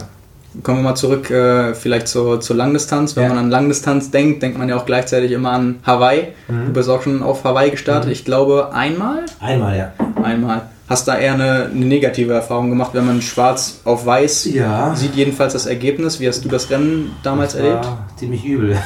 [0.62, 3.14] Kommen wir mal zurück äh, vielleicht zur, zur Langdistanz.
[3.14, 3.28] Wenn ja.
[3.28, 6.28] man an Langdistanz denkt, denkt man ja auch gleichzeitig immer an Hawaii.
[6.48, 6.66] Mhm.
[6.66, 8.06] Du bist auch schon auf Hawaii gestartet.
[8.06, 8.12] Mhm.
[8.12, 9.24] Ich glaube einmal?
[9.40, 9.92] Einmal, ja.
[10.22, 14.92] Einmal hast da eher eine, eine, negative Erfahrung gemacht, wenn man schwarz auf weiß ja.
[14.96, 16.18] sieht, jedenfalls das Ergebnis.
[16.18, 17.88] Wie hast du das Rennen damals das erlebt?
[18.16, 18.76] Ziemlich übel.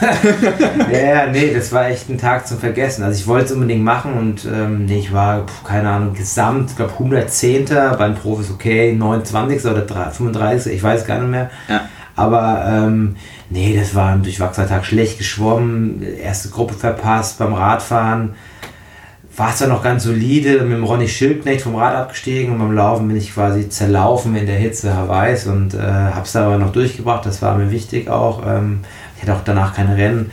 [0.92, 3.04] ja, ja, nee, das war echt ein Tag zum Vergessen.
[3.04, 6.76] Also ich wollte es unbedingt machen und ähm, nee, ich war, keine Ahnung, gesamt, ich
[6.76, 7.64] glaube 110.
[7.98, 9.64] beim Profis okay, 29.
[9.64, 10.74] oder 35.
[10.74, 11.50] ich weiß gar nicht mehr.
[11.70, 11.88] Ja.
[12.16, 13.16] Aber ähm,
[13.48, 14.84] nee, das war ein durchwachsener Tag.
[14.84, 18.34] Schlecht geschwommen, erste Gruppe verpasst beim Radfahren
[19.36, 22.72] war es dann noch ganz solide, mit dem Ronny Schildknecht vom Rad abgestiegen und beim
[22.72, 26.72] Laufen bin ich quasi zerlaufen in der Hitze Hawaiis und äh, habe es aber noch
[26.72, 28.42] durchgebracht, das war mir wichtig auch.
[28.46, 28.80] Ähm,
[29.16, 30.30] ich hatte auch danach keine Rennen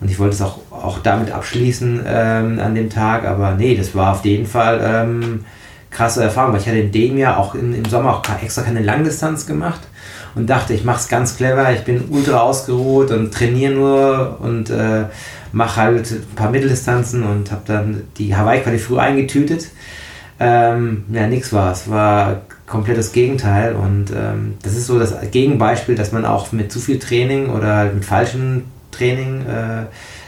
[0.00, 3.94] und ich wollte es auch, auch damit abschließen ähm, an dem Tag, aber nee, das
[3.94, 5.44] war auf jeden Fall ähm,
[5.90, 8.80] krasse Erfahrung, weil ich hatte in dem Jahr auch in, im Sommer auch extra keine
[8.80, 9.80] Langdistanz gemacht
[10.34, 14.70] und dachte, ich mache es ganz clever, ich bin ultra ausgeruht und trainiere nur und
[14.70, 15.04] äh,
[15.52, 19.68] mache halt ein paar Mitteldistanzen und habe dann die Hawaii-Quali früh eingetütet.
[20.40, 21.90] Ähm, ja, nix war es.
[21.90, 23.74] War komplett das Gegenteil.
[23.74, 27.76] Und ähm, das ist so das Gegenbeispiel, dass man auch mit zu viel Training oder
[27.76, 29.86] halt mit falschem Training äh,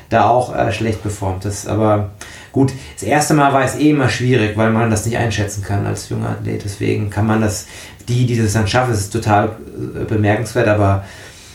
[0.08, 1.44] da auch äh, schlecht performt.
[1.44, 2.10] Das aber
[2.52, 5.86] gut, das erste Mal war es eh immer schwierig, weil man das nicht einschätzen kann
[5.86, 6.64] als junger Athlet.
[6.64, 7.66] Deswegen kann man das,
[8.08, 9.56] die, die das dann schaffen, ist total
[9.94, 11.04] äh, bemerkenswert, aber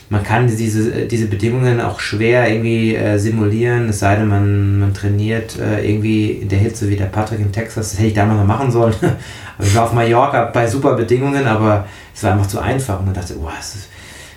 [0.08, 4.94] man kann diese, diese Bedingungen auch schwer irgendwie äh, simulieren, es sei denn, man, man
[4.94, 7.90] trainiert äh, irgendwie in der Hitze wie der Patrick in Texas.
[7.90, 8.94] Das hätte ich damals noch machen sollen.
[9.58, 13.00] ich war auf Mallorca bei super Bedingungen, aber es war einfach zu einfach.
[13.00, 13.88] Und dann dachte boah, es ist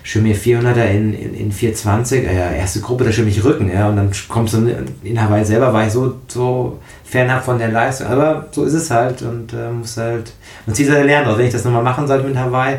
[0.02, 3.88] schwimme mir 400er in, in, in 420, äh, erste Gruppe, da schwimme ich Rücken, ja,
[3.88, 4.68] und dann kommst du
[5.04, 8.90] in Hawaii selber, war ich so, so fernab von der Leistung, aber so ist es
[8.90, 10.32] halt und äh, muss halt,
[10.66, 11.38] man zieht seine Lernen aus.
[11.38, 12.78] Wenn ich das nochmal machen sollte mit Hawaii,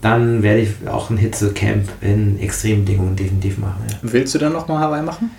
[0.00, 3.82] dann werde ich auch ein Hitzecamp in Extrembedingungen definitiv machen.
[3.90, 3.96] Ja.
[4.02, 5.30] Willst du dann nochmal Hawaii machen?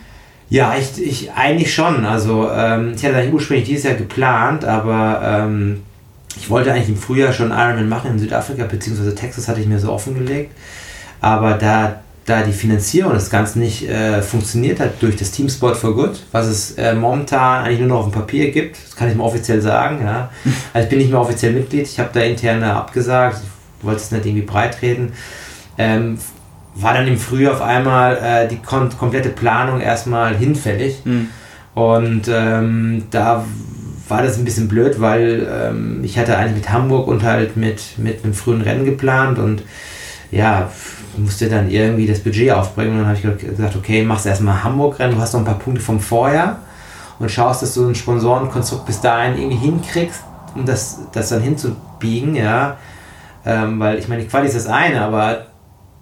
[0.50, 2.06] Ja, ich, ich eigentlich schon.
[2.06, 5.84] Also ähm, ich hatte eigentlich ursprünglich dieses Jahr geplant, aber ähm,
[6.36, 9.80] ich wollte eigentlich im Frühjahr schon Ironman machen in Südafrika, beziehungsweise Texas hatte ich mir
[9.80, 10.52] so offengelegt.
[11.22, 15.78] Aber da, da die Finanzierung des Ganzen nicht äh, funktioniert hat durch das Team Sport
[15.78, 19.10] for Good, was es äh, momentan eigentlich nur noch auf dem Papier gibt, das kann
[19.10, 20.00] ich mal offiziell sagen.
[20.04, 20.30] Ja.
[20.74, 23.42] Also ich bin nicht mehr offiziell Mitglied, ich habe da intern abgesagt,
[23.82, 25.14] wollte es nicht irgendwie breit reden.
[25.78, 26.18] Ähm,
[26.76, 31.02] war dann im Frühjahr auf einmal äh, die kom komplette Planung erstmal hinfällig.
[31.06, 31.30] Mhm.
[31.76, 33.46] Und ähm, da
[34.08, 37.98] war das ein bisschen blöd, weil ähm, ich hatte eigentlich mit Hamburg und halt mit,
[37.98, 39.64] mit einem frühen Rennen geplant und
[40.32, 40.70] ja,
[41.18, 42.92] musste dann irgendwie das Budget aufbringen.
[42.92, 45.82] Und dann habe ich gesagt, okay, machst erstmal Hamburg-Rennen, du hast noch ein paar Punkte
[45.82, 46.60] vom Vorjahr
[47.20, 50.24] und schaust, dass du ein Sponsorenkonstrukt bis dahin irgendwie hinkriegst,
[50.56, 52.78] um das, das dann hinzubiegen, ja.
[53.50, 55.48] Ähm, weil ich meine, die Quali ist das eine, aber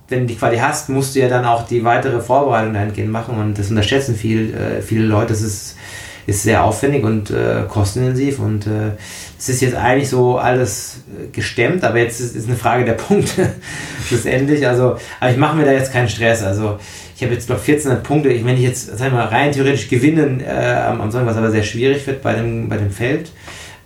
[0.09, 3.37] wenn du die Quali hast, musst du ja dann auch die weitere Vorbereitung dahingehend machen
[3.37, 5.29] und das unterschätzen viel, äh, viele Leute.
[5.29, 5.77] Das ist,
[6.25, 8.91] ist sehr aufwendig und äh, kostenintensiv und äh,
[9.39, 12.93] es ist jetzt eigentlich so alles äh, gestemmt, aber jetzt ist, ist eine Frage der
[12.93, 13.49] Punkte
[14.07, 14.67] schlussendlich.
[14.67, 16.43] Also, aber ich mache mir da jetzt keinen Stress.
[16.43, 16.79] Also
[17.15, 18.29] ich habe jetzt glaube 1400 Punkte.
[18.29, 21.51] Ich, wenn ich jetzt sag mal, rein theoretisch gewinne äh, am, am Sonntag, was aber
[21.51, 23.31] sehr schwierig wird bei dem, bei dem Feld,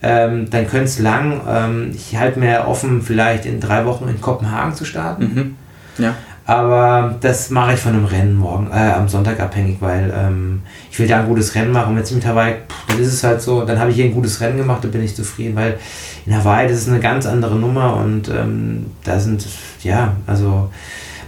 [0.04, 1.42] ähm, dann könnte es lang.
[1.48, 5.24] Ähm, ich halte mir offen, vielleicht in drei Wochen in Kopenhagen zu starten.
[5.24, 6.04] Mhm.
[6.04, 6.16] Ja.
[6.46, 11.00] Aber das mache ich von einem Rennen morgen, äh, am Sonntag abhängig, weil ähm, ich
[11.00, 11.92] will da ein gutes Rennen machen.
[11.92, 14.14] Und jetzt mit Hawaii, pff, dann ist es halt so, dann habe ich hier ein
[14.14, 15.78] gutes Rennen gemacht, da bin ich zufrieden, weil
[16.26, 19.46] in Hawaii, das ist eine ganz andere Nummer und ähm, da sind,
[19.84, 20.70] ja, also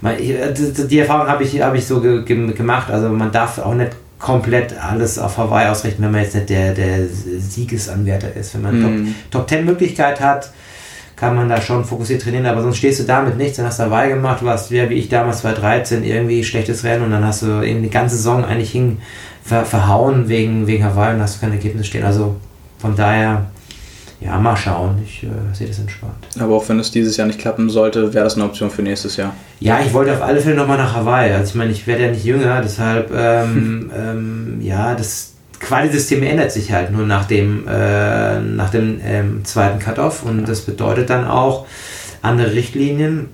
[0.03, 2.91] die Erfahrung habe ich, hab ich so ge gemacht.
[2.91, 3.91] Also man darf auch nicht
[4.23, 8.53] komplett alles auf Hawaii ausrichten, wenn man jetzt nicht der, der Siegesanwärter ist.
[8.53, 9.05] Wenn man mm.
[9.29, 10.49] Top, Top 10 Möglichkeit hat,
[11.17, 13.83] kann man da schon fokussiert trainieren, aber sonst stehst du damit nichts, dann hast du
[13.83, 17.61] Hawaii gemacht, warst ja wie ich damals 2013 irgendwie schlechtes Rennen und dann hast du
[17.61, 18.99] eben die ganze Saison eigentlich hin
[19.43, 22.05] ver, verhauen wegen, wegen Hawaii und hast kein Ergebnis stehen.
[22.05, 22.37] Also
[22.79, 23.45] von daher,
[24.21, 25.01] ja, mal schauen.
[25.05, 26.27] Ich äh, sehe das entspannt.
[26.39, 29.17] Aber auch wenn es dieses Jahr nicht klappen sollte, wäre das eine Option für nächstes
[29.17, 29.33] Jahr?
[29.63, 31.31] Ja, ich wollte auf alle Fälle nochmal nach Hawaii.
[31.31, 35.29] Also ich meine, ich werde ja nicht jünger, deshalb, ähm, ähm, ja, das,
[35.61, 40.61] Quali-System ändert sich halt nur nach dem, äh, nach dem ähm, zweiten Cut-Off und das
[40.61, 41.65] bedeutet dann auch
[42.21, 43.29] andere Richtlinien.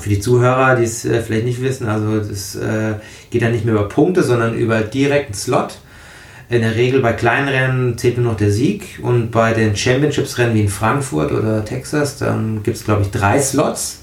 [0.00, 2.94] Für die Zuhörer, die es äh, vielleicht nicht wissen, also das äh,
[3.28, 5.80] geht dann nicht mehr über Punkte, sondern über direkten Slot.
[6.48, 10.54] In der Regel bei kleinen Rennen zählt nur noch der Sieg und bei den Championships-Rennen
[10.54, 13.99] wie in Frankfurt oder Texas, dann gibt es glaube ich drei Slots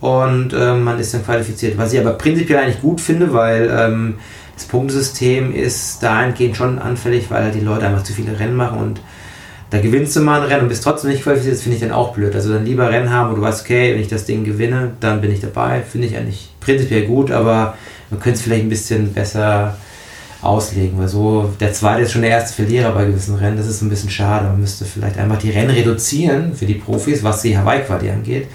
[0.00, 1.76] und ähm, man ist dann qualifiziert.
[1.76, 4.14] Was ich aber prinzipiell eigentlich gut finde, weil ähm,
[4.54, 9.00] das Punktesystem ist dahingehend schon anfällig, weil die Leute einfach zu viele Rennen machen und
[9.68, 11.92] da gewinnst du mal ein Rennen und bist trotzdem nicht qualifiziert, das finde ich dann
[11.92, 12.34] auch blöd.
[12.34, 15.20] Also dann lieber Rennen haben, wo du weißt, okay, wenn ich das Ding gewinne, dann
[15.20, 15.82] bin ich dabei.
[15.82, 17.76] Finde ich eigentlich prinzipiell gut, aber
[18.10, 19.76] man könnte es vielleicht ein bisschen besser
[20.42, 23.58] auslegen, weil so der zweite ist schon der erste Verlierer bei gewissen Rennen.
[23.58, 24.46] Das ist ein bisschen schade.
[24.46, 28.48] Man müsste vielleicht einfach die Rennen reduzieren für die Profis, was die Hawaii-Quali angeht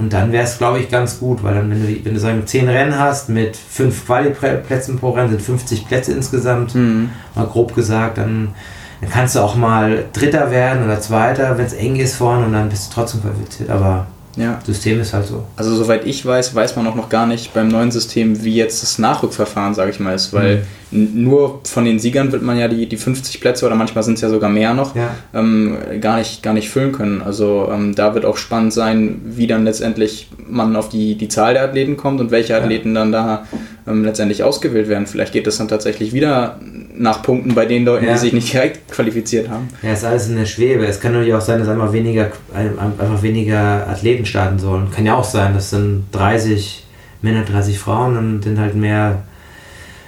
[0.00, 2.46] und dann wäre es, glaube ich, ganz gut, weil dann, wenn du, wenn du sagen,
[2.46, 7.10] 10 Rennen hast mit 5 Quali-Plätzen pro Rennen, sind 50 Plätze insgesamt, mhm.
[7.34, 8.54] mal grob gesagt, dann,
[9.02, 12.54] dann kannst du auch mal Dritter werden oder Zweiter, wenn es eng ist vorne und
[12.54, 13.68] dann bist du trotzdem qualifiziert.
[13.68, 14.60] Aber ja.
[14.64, 15.44] System ist halt so.
[15.56, 18.82] Also soweit ich weiß, weiß man auch noch gar nicht beim neuen System, wie jetzt
[18.82, 20.62] das Nachrückverfahren, sage ich mal, ist, weil mhm
[20.92, 24.20] nur von den Siegern wird man ja die, die 50 Plätze oder manchmal sind es
[24.22, 25.10] ja sogar mehr noch, ja.
[25.32, 27.22] ähm, gar, nicht, gar nicht füllen können.
[27.22, 31.54] Also ähm, da wird auch spannend sein, wie dann letztendlich man auf die, die Zahl
[31.54, 33.46] der Athleten kommt und welche Athleten dann da
[33.90, 35.06] ähm, letztendlich ausgewählt werden.
[35.06, 36.58] Vielleicht geht es dann tatsächlich wieder
[36.94, 38.12] nach Punkten bei den Leuten, ja.
[38.12, 39.68] die sich nicht direkt qualifiziert haben.
[39.82, 40.84] Ja, ist alles in der Schwebe.
[40.86, 44.90] Es kann natürlich auch sein, dass einfach weniger, einfach weniger Athleten starten sollen.
[44.90, 46.84] Kann ja auch sein, das sind 30
[47.22, 49.22] Männer, 30 Frauen, dann sind halt mehr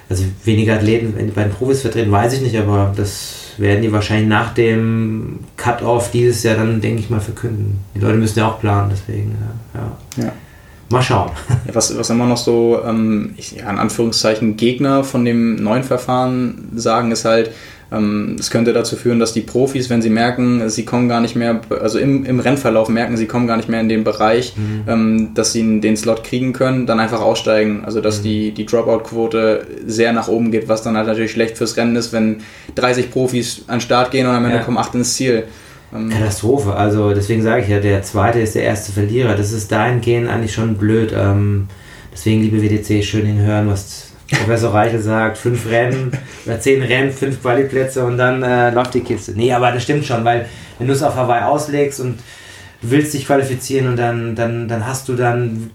[0.09, 4.29] Also weniger Athleten bei den Profis vertreten, weiß ich nicht, aber das werden die wahrscheinlich
[4.29, 7.81] nach dem Cut-Off dieses Jahr dann, denke ich mal, verkünden.
[7.95, 9.37] Die Leute müssen ja auch planen, deswegen,
[9.75, 10.25] ja.
[10.25, 10.33] ja.
[10.93, 11.31] Mal schauen.
[11.67, 15.85] Ja, was, was immer noch so, ähm, ich, ja, in Anführungszeichen, Gegner von dem neuen
[15.85, 17.51] Verfahren sagen, ist halt,
[17.93, 21.37] ähm, es könnte dazu führen, dass die Profis, wenn sie merken, sie kommen gar nicht
[21.37, 24.85] mehr, also im, im Rennverlauf merken, sie kommen gar nicht mehr in den Bereich, mhm.
[24.89, 27.83] ähm, dass sie den Slot kriegen können, dann einfach aussteigen.
[27.85, 28.23] Also dass mhm.
[28.25, 32.13] die, die Dropout-Quote sehr nach oben geht, was dann halt natürlich schlecht fürs Rennen ist,
[32.13, 32.39] wenn
[32.77, 34.63] 30 Profis an den Start gehen und am Ende ja.
[34.63, 35.45] kommen 8 ins Ziel.
[35.95, 36.75] Ähm, Katastrophe.
[36.75, 39.35] Also deswegen sage ich ja, der zweite ist der erste Verlierer.
[39.37, 41.13] Das ist dahingehend eigentlich schon blöd.
[41.17, 41.69] Ähm,
[42.13, 46.13] deswegen, liebe WDC, schön hinhören, was Professor Reichel sagt, fünf Rennen
[46.47, 49.33] oder zehn Rennen, fünf Qualiplätze und dann äh, läuft die Kiste.
[49.33, 50.47] Nee, aber das stimmt schon, weil
[50.79, 52.19] wenn du es auf Hawaii auslegst und
[52.81, 55.71] willst dich qualifizieren und dann, dann, dann hast du dann,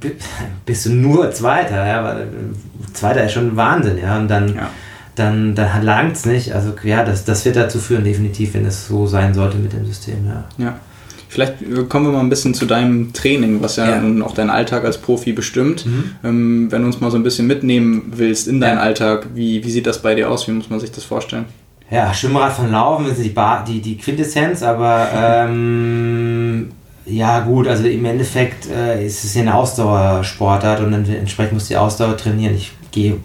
[0.65, 2.19] bist du nur Zweiter, ja,
[2.93, 4.69] Zweiter ist schon Wahnsinn, ja, und dann, ja.
[5.17, 6.53] Dann, dann langt es nicht.
[6.53, 9.85] Also ja, das, das wird dazu führen, definitiv, wenn es so sein sollte mit dem
[9.85, 10.45] System, ja.
[10.57, 10.79] Ja.
[11.29, 14.25] Vielleicht äh, kommen wir mal ein bisschen zu deinem Training, was ja, ja.
[14.25, 15.85] auch deinen Alltag als Profi bestimmt.
[15.85, 16.11] Mhm.
[16.23, 18.83] Ähm, wenn du uns mal so ein bisschen mitnehmen willst in deinen ja.
[18.83, 20.47] Alltag, wie, wie sieht das bei dir aus?
[20.47, 21.45] Wie muss man sich das vorstellen?
[21.89, 23.33] Ja, Schwimmrad von Laufen ist die,
[23.67, 25.07] die, die Quintessenz, aber
[25.49, 26.69] ähm,
[27.05, 31.77] ja gut, also im Endeffekt äh, ist es ja eine Ausdauersportart und entsprechend muss die
[31.77, 32.55] Ausdauer trainieren.
[32.55, 33.17] Ich gehe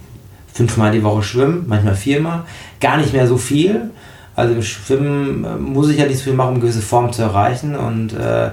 [0.52, 2.42] fünfmal die Woche schwimmen, manchmal viermal,
[2.80, 3.90] gar nicht mehr so viel
[4.34, 7.22] also im Schwimmen äh, muss ich ja nicht so viel machen, um gewisse Form zu
[7.22, 8.50] erreichen und äh,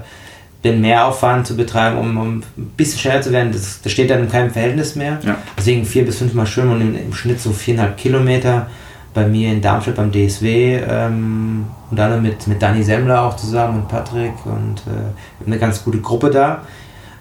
[0.64, 4.20] den Mehraufwand zu betreiben, um, um ein bisschen schneller zu werden, das, das steht dann
[4.20, 5.20] in keinem Verhältnis mehr.
[5.24, 5.38] Ja.
[5.58, 8.68] Deswegen vier bis fünfmal schwimmen und im, im, Schnitt so viereinhalb Kilometer.
[9.12, 13.82] Bei mir in Darmstadt beim DSW ähm, und dann mit, mit Dani Semmler auch zusammen
[13.82, 16.62] und Patrick und äh, eine ganz gute Gruppe da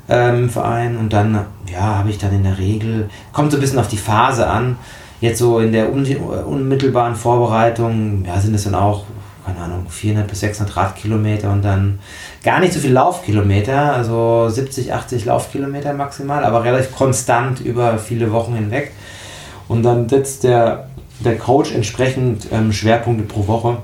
[0.08, 0.96] ähm, im Verein.
[0.96, 3.96] Und dann, ja, habe ich dann in der Regel, kommt so ein bisschen auf die
[3.96, 4.76] Phase an,
[5.20, 9.04] Jetzt so in der unmittelbaren Vorbereitung, ja, sind es dann auch,
[9.44, 11.98] keine Ahnung, 400 bis 600 Radkilometer und dann
[12.44, 18.30] gar nicht so viel Laufkilometer, also 70, 80 Laufkilometer maximal, aber relativ konstant über viele
[18.30, 18.92] Wochen hinweg.
[19.66, 20.88] Und dann setzt der,
[21.18, 23.78] der Coach entsprechend ähm, Schwerpunkte pro Woche,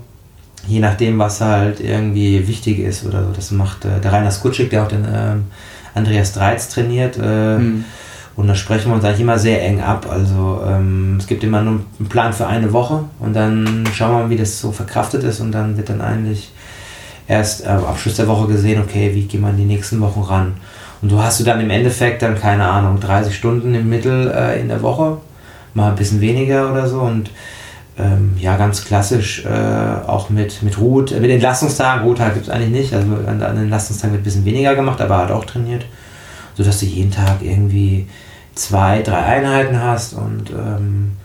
[0.69, 3.33] je nachdem, was halt irgendwie wichtig ist oder so.
[3.35, 5.45] Das macht äh, der Rainer Skutschik, der auch den ähm,
[5.95, 7.17] Andreas Dreiz trainiert.
[7.17, 7.85] Äh, mhm
[8.37, 10.07] und da sprechen wir uns eigentlich immer sehr eng ab.
[10.11, 14.23] Also ähm, es gibt immer nur einen Plan für eine Woche und dann schauen wir
[14.25, 16.51] mal, wie das so verkraftet ist und dann wird dann eigentlich
[17.29, 20.55] erst am Abschluss der Woche gesehen, okay, wie gehen wir in die nächsten Wochen ran.
[21.01, 24.61] Und du hast du dann im Endeffekt dann, keine Ahnung, 30 Stunden im Mittel äh,
[24.61, 25.19] in der Woche,
[25.75, 27.31] mal ein bisschen weniger oder so und
[27.99, 29.49] ähm, ja, ganz klassisch äh,
[30.07, 32.05] auch mit, mit Ruhe, mit Entlastungstagen.
[32.05, 35.19] Ruhetag gibt es eigentlich nicht, also an, an Entlastungstagen wird ein bisschen weniger gemacht, aber
[35.19, 35.85] hat auch trainiert
[36.57, 38.09] sodass du jeden Tag irgendwie
[38.55, 41.17] zwei, drei Einheiten hast und ähm,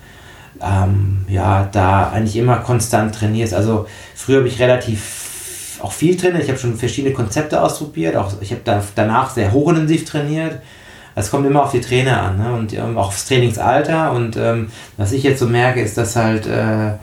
[0.61, 3.53] ähm, ja, da eigentlich immer konstant trainierst.
[3.53, 8.33] Also früher habe ich relativ auch viel trainiert, ich habe schon verschiedene Konzepte ausprobiert, auch
[8.41, 10.59] ich habe da danach sehr hochintensiv trainiert.
[11.19, 12.53] Es kommt immer auf die Trainer an ne?
[12.53, 14.11] und ähm, auch aufs Trainingsalter.
[14.11, 16.93] Und ähm, was ich jetzt so merke, ist, dass halt äh,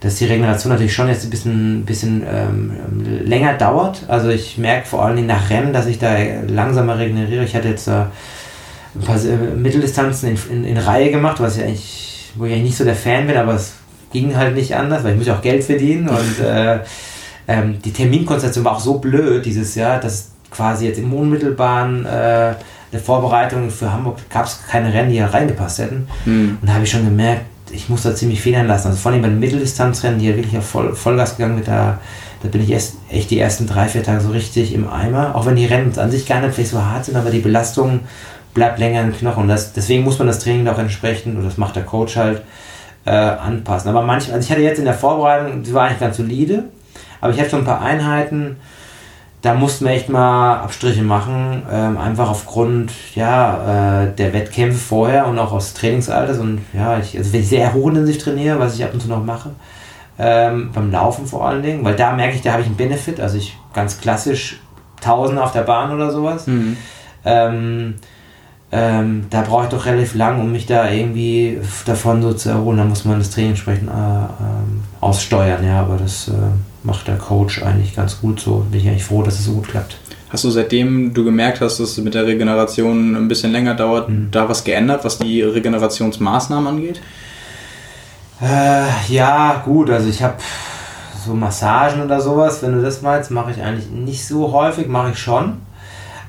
[0.00, 2.72] dass die Regeneration natürlich schon jetzt ein bisschen, bisschen ähm,
[3.24, 4.04] länger dauert.
[4.06, 7.44] Also ich merke vor allen Dingen nach Rennen, dass ich da langsamer regeneriere.
[7.44, 8.04] Ich hatte jetzt äh,
[8.94, 12.64] ein paar äh, Mitteldistanzen in, in, in, Reihe gemacht, was ich eigentlich, wo ich eigentlich
[12.64, 13.74] nicht so der Fan bin, aber es
[14.12, 16.78] ging halt nicht anders, weil ich muss ja auch Geld verdienen und äh,
[17.48, 22.54] ähm, die Terminkonstellation war auch so blöd dieses Jahr, dass quasi jetzt im unmittelbaren äh,
[22.92, 26.08] der Vorbereitung für Hamburg gab es keine Rennen, die da reingepasst hätten.
[26.24, 26.58] Mhm.
[26.60, 28.88] Und da habe ich schon gemerkt, ich muss da ziemlich federn lassen.
[28.88, 31.98] Also vor allem bei den Mitteldistanzrennen, die ja wirklich auf Voll, Vollgas gegangen mit da,
[32.42, 35.34] da bin ich erst echt die ersten drei, vier Tage so richtig im Eimer.
[35.34, 38.00] Auch wenn die Rennen an sich gar nicht vielleicht so hart sind, aber die Belastung
[38.54, 39.42] bleibt länger im Knochen.
[39.42, 42.42] Und das, deswegen muss man das Training auch entsprechend, und das macht der Coach halt,
[43.04, 43.90] äh, anpassen.
[43.90, 46.64] Aber manchmal, also ich hatte jetzt in der Vorbereitung, die war eigentlich ganz solide,
[47.20, 48.56] aber ich hatte schon ein paar Einheiten,
[49.40, 55.26] da mussten wir echt mal Abstriche machen, ähm, einfach aufgrund ja, äh, der Wettkämpfe vorher
[55.26, 56.38] und auch aus Trainingsalters.
[56.38, 59.24] Und ja, ich, also wenn ich sehr hochintensiv trainiere, was ich ab und zu noch
[59.24, 59.50] mache,
[60.18, 63.20] ähm, beim Laufen vor allen Dingen, weil da merke ich, da habe ich einen Benefit.
[63.20, 64.60] Also ich ganz klassisch
[65.00, 66.48] Tausende auf der Bahn oder sowas.
[66.48, 66.76] Mhm.
[67.24, 67.94] Ähm,
[68.70, 72.78] ähm, da brauche ich doch relativ lang, um mich da irgendwie davon so zu erholen.
[72.78, 76.32] Da muss man das Training entsprechend äh, ähm, aussteuern, ja, aber das äh,
[76.82, 78.66] macht der Coach eigentlich ganz gut so.
[78.70, 79.96] Bin ich eigentlich froh, dass es so gut klappt.
[80.30, 84.08] Hast du seitdem du gemerkt hast, dass es mit der Regeneration ein bisschen länger dauert,
[84.08, 84.28] mhm.
[84.30, 87.00] da was geändert, was die Regenerationsmaßnahmen angeht?
[88.42, 90.36] Äh, ja, gut, also ich habe
[91.24, 95.10] so Massagen oder sowas, wenn du das meinst, mache ich eigentlich nicht so häufig, mache
[95.12, 95.54] ich schon.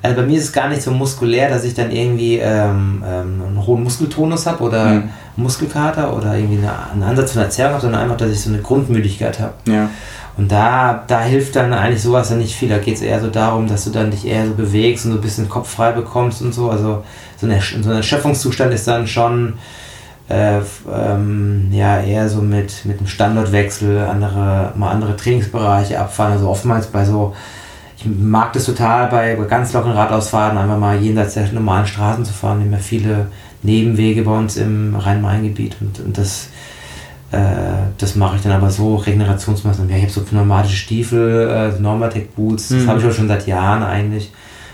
[0.02, 3.42] Also bei mir ist es gar nicht so muskulär, dass ich dann irgendwie ähm, ähm,
[3.46, 5.10] einen hohen Muskeltonus habe oder mhm.
[5.36, 8.62] Muskelkater oder irgendwie eine, einen Ansatz von Erzählung habe, sondern einfach, dass ich so eine
[8.62, 9.52] Grundmüdigkeit habe.
[9.66, 9.90] Ja.
[10.36, 12.68] Und da, da hilft dann eigentlich sowas dann nicht viel.
[12.68, 15.18] Da geht es eher so darum, dass du dann dich eher so bewegst und so
[15.18, 16.70] ein bisschen Kopf frei bekommst und so.
[16.70, 17.04] Also
[17.36, 19.54] so, eine, so ein Erschöpfungszustand ist dann schon
[20.28, 20.60] äh,
[20.90, 26.32] ähm, ja, eher so mit, mit einem Standortwechsel, andere, mal andere Trainingsbereiche abfahren.
[26.32, 27.34] Also oftmals bei so
[28.02, 32.32] ich mag das total bei ganz lockeren Radausfahrten einfach mal jenseits der normalen Straßen zu
[32.32, 32.58] fahren.
[32.58, 33.26] Wir haben ja viele
[33.62, 36.48] Nebenwege bei uns im Rhein-Main-Gebiet und, und das,
[37.32, 37.38] äh,
[37.98, 39.90] das mache ich dann aber so, Regenerationsmaßnahmen.
[39.90, 42.88] Ja, ich habe so pneumatische Stiefel, äh, Normatec Boots, das mhm.
[42.88, 44.32] habe ich auch schon seit Jahren eigentlich.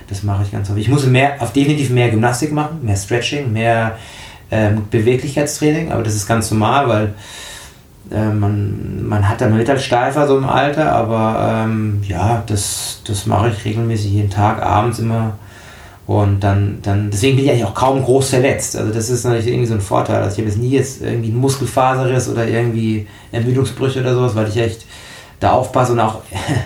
[0.08, 0.84] Das mache ich ganz häufig.
[0.84, 3.96] Ich muss mehr, auf definitiv mehr Gymnastik machen, mehr Stretching, mehr
[4.50, 7.14] ähm, Beweglichkeitstraining, aber das ist ganz normal, weil
[8.10, 13.02] äh, man, man hat dann wird halt steifer so im Alter, aber ähm, ja, das,
[13.04, 15.36] das mache ich regelmäßig jeden Tag, abends immer.
[16.06, 18.76] Und dann, dann, deswegen bin ich eigentlich auch kaum groß verletzt.
[18.76, 20.22] Also das ist natürlich irgendwie so ein Vorteil.
[20.22, 24.48] Also ich habe jetzt nie jetzt irgendwie einen Muskelfaserriss oder irgendwie Ermüdungsbrüche oder sowas, weil
[24.48, 24.86] ich echt
[25.40, 26.22] da aufpasse und auch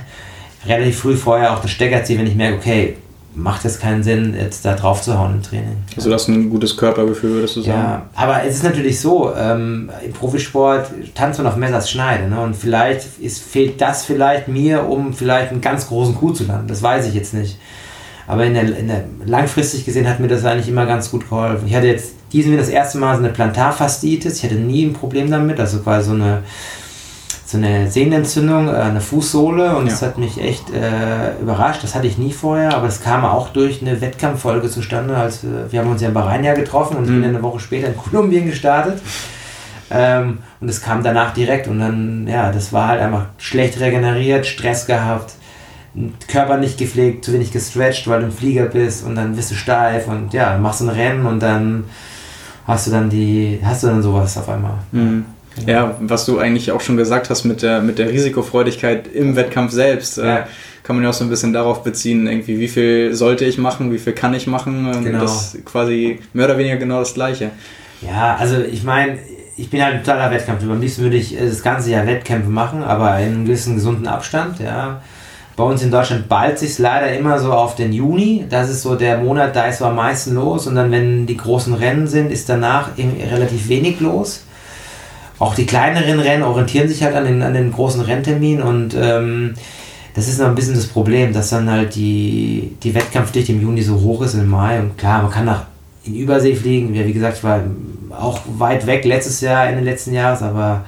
[0.67, 2.97] relativ früh vorher auch das Stecker ziehe, wenn ich merke, okay,
[3.35, 5.77] macht es keinen Sinn, jetzt da drauf zu hauen im Training.
[5.97, 7.79] Also du hast ein gutes Körpergefühl, würdest du sagen?
[7.79, 12.29] Ja, aber es ist natürlich so, ähm, im Profisport tanzt man auf Messers Schneide.
[12.29, 12.41] Ne?
[12.41, 16.69] Und vielleicht ist, fehlt das vielleicht mir, um vielleicht einen ganz großen Coup zu landen.
[16.69, 17.57] Das weiß ich jetzt nicht.
[18.31, 21.67] Aber in der, in der, langfristig gesehen hat mir das eigentlich immer ganz gut geholfen.
[21.67, 24.39] Ich hatte jetzt diesen das erste Mal so eine Plantarfasziitis.
[24.39, 25.59] Ich hatte nie ein Problem damit.
[25.59, 26.43] Also quasi so eine
[27.45, 29.91] so eine Sehnenentzündung äh, der Fußsohle und ja.
[29.91, 31.83] das hat mich echt äh, überrascht.
[31.83, 35.17] Das hatte ich nie vorher, aber es kam auch durch eine Wettkampffolge zustande.
[35.17, 37.23] Als, äh, wir haben uns ja in Bahrain getroffen und mhm.
[37.23, 39.03] sind eine Woche später in Kolumbien gestartet.
[39.91, 44.47] Ähm, und es kam danach direkt und dann, ja, das war halt einfach schlecht regeneriert,
[44.47, 45.33] Stress gehabt,
[46.29, 49.55] Körper nicht gepflegt, zu wenig gestretched, weil du im Flieger bist und dann bist du
[49.55, 51.85] steif und ja, machst ein Rennen und dann
[52.67, 54.79] hast du dann die, hast du dann sowas auf einmal.
[54.93, 55.25] Mhm.
[55.67, 59.73] Ja, was du eigentlich auch schon gesagt hast mit der, mit der Risikofreudigkeit im Wettkampf
[59.73, 60.39] selbst, äh, ja.
[60.39, 60.43] äh,
[60.85, 63.93] kann man ja auch so ein bisschen darauf beziehen, irgendwie, wie viel sollte ich machen,
[63.93, 65.05] wie viel kann ich machen.
[65.05, 65.21] Genau.
[65.21, 67.51] Das ist quasi mehr oder weniger genau das Gleiche.
[68.01, 69.19] Ja, also ich meine,
[69.57, 70.63] ich bin halt ein totaler Wettkampf.
[70.63, 74.59] Am liebsten würde ich das ganze Jahr Wettkämpfe machen, aber in einem gewissen gesunden Abstand,
[74.61, 75.03] ja.
[75.57, 78.47] Bei uns in Deutschland ballt sich leider immer so auf den Juni.
[78.49, 80.67] Das ist so der Monat, da ist so am meisten los.
[80.67, 84.45] Und dann, wenn die großen Rennen sind, ist danach relativ wenig los
[85.41, 89.55] auch die kleineren Rennen orientieren sich halt an den, an den großen Rennterminen und ähm,
[90.15, 93.81] das ist noch ein bisschen das Problem, dass dann halt die, die Wettkampfdichte im Juni
[93.81, 95.65] so hoch ist im Mai und klar, man kann nach
[96.05, 96.95] in Übersee fliegen.
[96.95, 97.61] Ja, wie gesagt, ich war
[98.19, 100.85] auch weit weg letztes Jahr, in den letzten Jahren, aber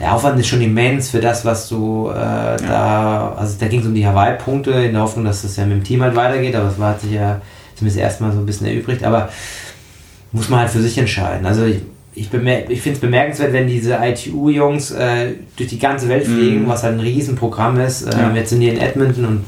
[0.00, 2.56] der Aufwand ist schon immens für das, was du äh, ja.
[2.56, 5.78] da, also da ging es um die Hawaii-Punkte in der Hoffnung, dass das ja mit
[5.78, 7.40] dem Team halt weitergeht, aber es war hat sich ja
[7.74, 9.28] zumindest erstmal so ein bisschen erübrigt, aber
[10.32, 11.46] muss man halt für sich entscheiden.
[11.46, 11.80] Also ich,
[12.14, 16.68] ich, ich finde es bemerkenswert, wenn diese ITU-Jungs äh, durch die ganze Welt fliegen, mm.
[16.68, 18.02] was halt ein Riesenprogramm ist.
[18.02, 18.32] Äh, ja.
[18.34, 19.44] Jetzt sind die in Edmonton und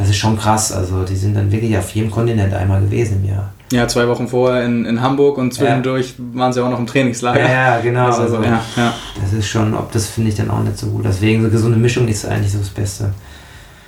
[0.00, 0.72] das ist schon krass.
[0.72, 3.50] Also die sind dann wirklich auf jedem Kontinent einmal gewesen im Jahr.
[3.70, 6.24] Ja, zwei Wochen vorher in, in Hamburg und zwischendurch ja.
[6.40, 7.46] waren sie auch noch im Trainingslager.
[7.48, 8.06] Ja, genau.
[8.06, 8.94] Also, also ja, ja.
[9.20, 11.04] Das ist schon, ob das finde ich dann auch nicht so gut.
[11.04, 13.10] Deswegen so gesunde Mischung ist eigentlich so das Beste.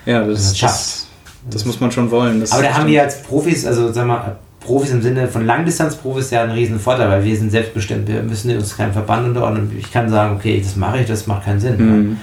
[0.04, 1.06] Ja, das, das, das,
[1.50, 2.44] das muss man schon wollen.
[2.50, 6.42] aber da haben wir als Profis, also sag mal, Profis im Sinne von Langdistanzprofis ja
[6.42, 9.74] einen riesen Vorteil, weil wir sind selbstbestimmt, wir müssen uns keinem Verband unterordnen.
[9.78, 11.76] Ich kann sagen, okay, das mache ich, das macht keinen Sinn.
[11.78, 12.16] Mhm.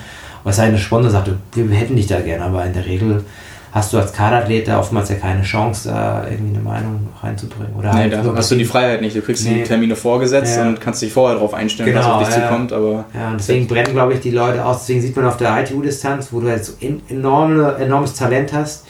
[0.44, 3.24] Was sei eine Sponsor sagt, wir hätten dich da gerne, aber in der Regel
[3.72, 7.76] hast du als Kaderathlet da oftmals ja keine Chance, da irgendwie eine Meinung reinzubringen.
[7.76, 9.16] Oder nee, halt da hast du die Freiheit nicht.
[9.16, 9.60] Du kriegst nee.
[9.60, 10.68] die Termine vorgesetzt ja.
[10.68, 12.48] und kannst dich vorher darauf einstellen, genau, was auf dich ja.
[12.48, 12.74] zukommt.
[12.74, 14.80] Aber ja, und deswegen brennen, glaube ich, die Leute aus.
[14.80, 16.74] Deswegen sieht man auf der ITU-Distanz, wo du halt so
[17.10, 18.86] enorme, enormes Talent hast,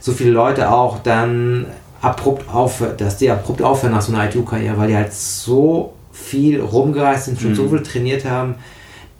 [0.00, 1.66] so viele Leute auch dann
[2.00, 6.60] abrupt aufhört, dass die abrupt aufhören nach so einer ITU-Karriere, weil die halt so viel
[6.60, 7.56] rumgereist sind, schon mhm.
[7.56, 8.56] so viel trainiert haben.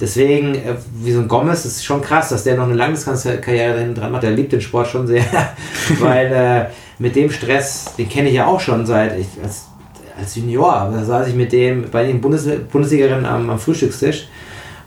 [0.03, 3.95] Deswegen, äh, wie so ein Gomez, ist schon krass, dass der noch eine Langdistanzkarriere hinten
[3.95, 4.25] dran macht.
[4.25, 5.25] Der liebt den Sport schon sehr,
[6.01, 6.65] weil äh,
[6.99, 9.69] mit dem Stress, den kenne ich ja auch schon seit ich, als,
[10.19, 10.91] als Junior.
[10.93, 14.27] Da saß ich mit dem bei den Bundes Bundesligerinnen am, am Frühstückstisch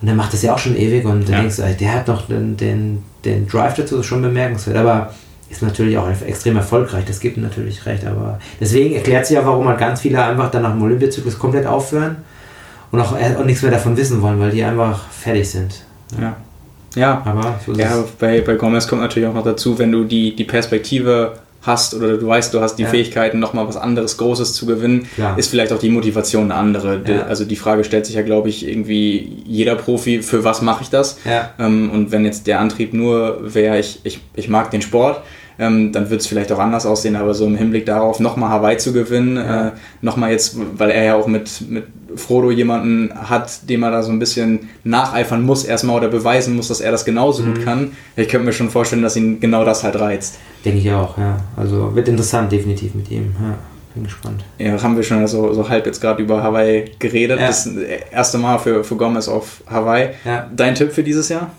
[0.02, 1.40] und der macht das ja auch schon ewig und ja.
[1.40, 4.76] denkst, der hat noch den, den, den Drive dazu, schon bemerkenswert.
[4.76, 5.14] Aber
[5.50, 9.66] ist natürlich auch extrem erfolgreich, das gibt natürlich recht, aber deswegen erklärt sich ja, warum
[9.70, 12.18] halt ganz viele einfach dann nach dem Olympiazyklus komplett aufhören
[12.96, 15.82] und auch, auch nichts mehr davon wissen wollen, weil die einfach fertig sind.
[16.20, 16.36] Ja.
[16.96, 20.34] Ja, aber so ja, bei, bei Gomez kommt natürlich auch noch dazu, wenn du die,
[20.34, 22.90] die Perspektive hast oder du weißt, du hast die ja.
[22.90, 25.38] Fähigkeiten, nochmal was anderes Großes zu gewinnen, Klar.
[25.38, 27.02] ist vielleicht auch die Motivation eine andere.
[27.06, 27.24] Ja.
[27.24, 30.90] Also die Frage stellt sich ja, glaube ich, irgendwie jeder Profi, für was mache ich
[30.90, 31.18] das?
[31.26, 31.50] Ja.
[31.60, 35.22] Ähm, und wenn jetzt der Antrieb nur wäre, ich, ich, ich mag den Sport,
[35.58, 38.78] ähm, dann wird es vielleicht auch anders aussehen, aber so im Hinblick darauf, nochmal Hawaii
[38.78, 39.68] zu gewinnen, ja.
[39.68, 39.72] äh,
[40.02, 41.86] nochmal jetzt, weil er ja auch mit, mit
[42.16, 46.68] Frodo jemanden hat, dem er da so ein bisschen nacheifern muss erstmal oder beweisen muss,
[46.68, 47.54] dass er das genauso mhm.
[47.54, 47.92] gut kann.
[48.16, 50.40] Ich könnte mir schon vorstellen, dass ihn genau das halt reizt.
[50.64, 51.38] Denke ich auch, ja.
[51.56, 53.36] Also wird interessant definitiv mit ihm.
[53.42, 53.56] Ja.
[53.94, 54.44] Bin gespannt.
[54.58, 57.40] Ja, haben wir schon so, so halb jetzt gerade über Hawaii geredet.
[57.40, 57.48] Ja.
[57.48, 57.66] Das
[58.12, 60.10] erste Mal für, für Gomez auf Hawaii.
[60.26, 60.50] Ja.
[60.54, 61.52] Dein Tipp für dieses Jahr?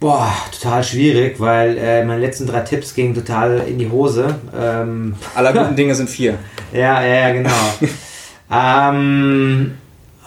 [0.00, 4.34] Boah, total schwierig, weil äh, meine letzten drei Tipps gingen total in die Hose.
[4.58, 6.34] Ähm, Aller guten Dinge sind vier.
[6.72, 7.50] Ja, ja, ja, genau.
[8.50, 9.72] ähm,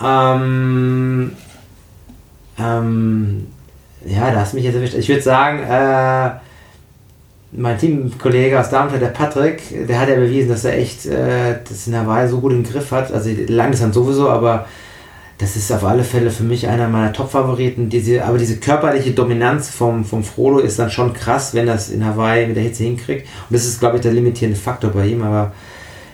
[0.04, 1.32] ähm,
[2.58, 3.48] ähm,
[4.06, 4.96] ja, da hast du mich jetzt erwischt.
[4.96, 6.32] Ich würde sagen, äh,
[7.52, 11.88] mein Teamkollege aus Darmstadt, der Patrick, der hat ja bewiesen, dass er echt äh, das
[11.88, 13.12] in Hawaii so gut im Griff hat.
[13.12, 14.68] Also Langdistanz sowieso, aber
[15.40, 17.90] das ist auf alle Fälle für mich einer meiner Top-Favoriten.
[17.90, 22.06] Diese, aber diese körperliche Dominanz vom, vom Frodo ist dann schon krass, wenn das in
[22.06, 23.26] Hawaii mit der Hitze hinkriegt.
[23.50, 25.24] Und das ist, glaube ich, der limitierende Faktor bei ihm.
[25.24, 25.54] Aber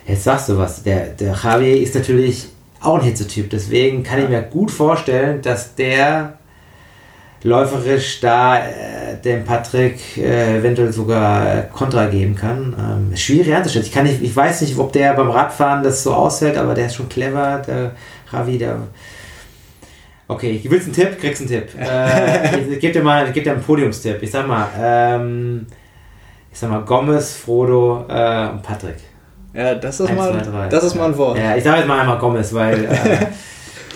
[0.06, 0.84] jetzt sagst du was.
[0.84, 2.48] Der, der Javier ist natürlich
[2.82, 3.50] auch ein Hitzetyp.
[3.50, 6.38] Deswegen kann ich mir gut vorstellen, dass der
[7.44, 12.76] läuferisch da äh, dem Patrick äh, eventuell sogar äh, Kontra geben kann.
[13.12, 13.88] Ähm, schwierig einzuschätzen.
[13.88, 16.88] Ich, kann nicht, ich weiß nicht, ob der beim Radfahren das so aushält, aber der
[16.88, 17.62] ist schon clever.
[17.68, 17.92] Der
[18.32, 18.80] Ravi, der
[20.28, 21.70] Okay, ich willst einen Tipp, kriegst einen Tipp.
[21.78, 24.24] Äh, ich gebe dir mal, gebe dir einen Podiumstipp.
[24.24, 25.68] Ich sag mal, ähm,
[26.52, 28.98] ich sag mal Gomez, Frodo äh, und Patrick.
[29.56, 31.38] Ja, das ist, mal, das ist mal ein Wort.
[31.38, 33.28] Ja, ich sage jetzt mal einmal Gomez, weil äh,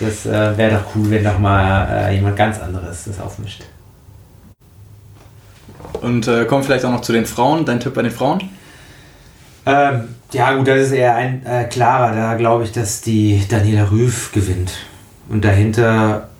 [0.00, 3.64] das äh, wäre doch cool, wenn doch mal äh, jemand ganz anderes das aufmischt.
[6.00, 7.66] Und äh, kommen vielleicht auch noch zu den Frauen.
[7.66, 8.48] Dein Tipp bei den Frauen?
[9.66, 12.14] Ähm, ja, gut, das ist eher ein äh, klarer.
[12.14, 14.72] Da glaube ich, dass die Daniela Rüff gewinnt.
[15.28, 16.30] Und dahinter,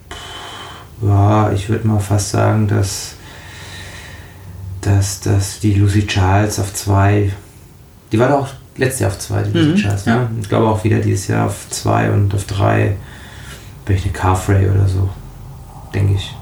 [1.02, 3.16] ja, ich würde mal fast sagen, dass,
[4.80, 7.30] dass, dass die Lucy Charles auf zwei,
[8.12, 10.06] die war doch letztes Jahr auf zwei, die mhm, Charles.
[10.06, 10.12] Ne?
[10.12, 10.30] Ja.
[10.40, 12.96] Ich glaube auch wieder dieses Jahr auf zwei und auf drei
[13.84, 15.08] vielleicht eine Carfrey oder so,
[15.94, 16.34] denke ich.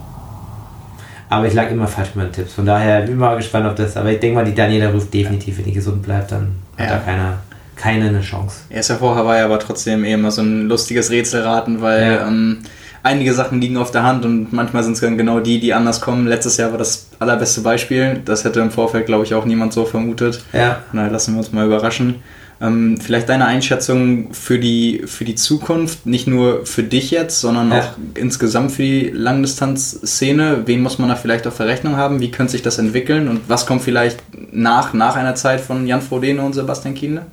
[1.31, 2.55] Aber ich lag immer falsch mit meinen Tipps.
[2.55, 3.97] Von daher bin ich mal gespannt auf das.
[3.97, 6.85] Aber ich denke mal, die Daniela ruft definitiv, wenn die gesund bleibt, dann ja.
[6.85, 7.39] hat da keiner
[7.79, 8.63] keine eine Chance.
[8.71, 12.27] Er ist ja vor Hawaii aber trotzdem eh immer so ein lustiges Rätselraten, weil ja.
[12.27, 12.59] ähm,
[13.03, 16.01] einige Sachen liegen auf der Hand und manchmal sind es dann genau die, die anders
[16.01, 16.27] kommen.
[16.27, 18.21] Letztes Jahr war das allerbeste Beispiel.
[18.25, 20.43] Das hätte im Vorfeld, glaube ich, auch niemand so vermutet.
[20.53, 20.81] Ja.
[20.93, 22.17] Na, lassen wir uns mal überraschen.
[22.61, 27.71] Ähm, vielleicht deine Einschätzung für die, für die Zukunft, nicht nur für dich jetzt, sondern
[27.71, 27.79] ja.
[27.79, 30.63] auch insgesamt für die Langdistanzszene.
[30.67, 32.21] Wen muss man da vielleicht auf der Rechnung haben?
[32.21, 33.29] Wie könnte sich das entwickeln?
[33.29, 34.21] Und was kommt vielleicht
[34.53, 37.27] nach, nach einer Zeit von Jan Frodeno und Sebastian Kienle?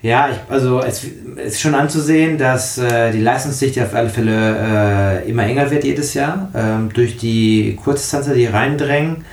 [0.00, 1.04] Ja, ich, also es
[1.44, 6.14] ist schon anzusehen, dass äh, die Leistungsdichte auf alle Fälle äh, immer enger wird jedes
[6.14, 9.24] Jahr ähm, durch die Kurzdistanzer, die reindrängen.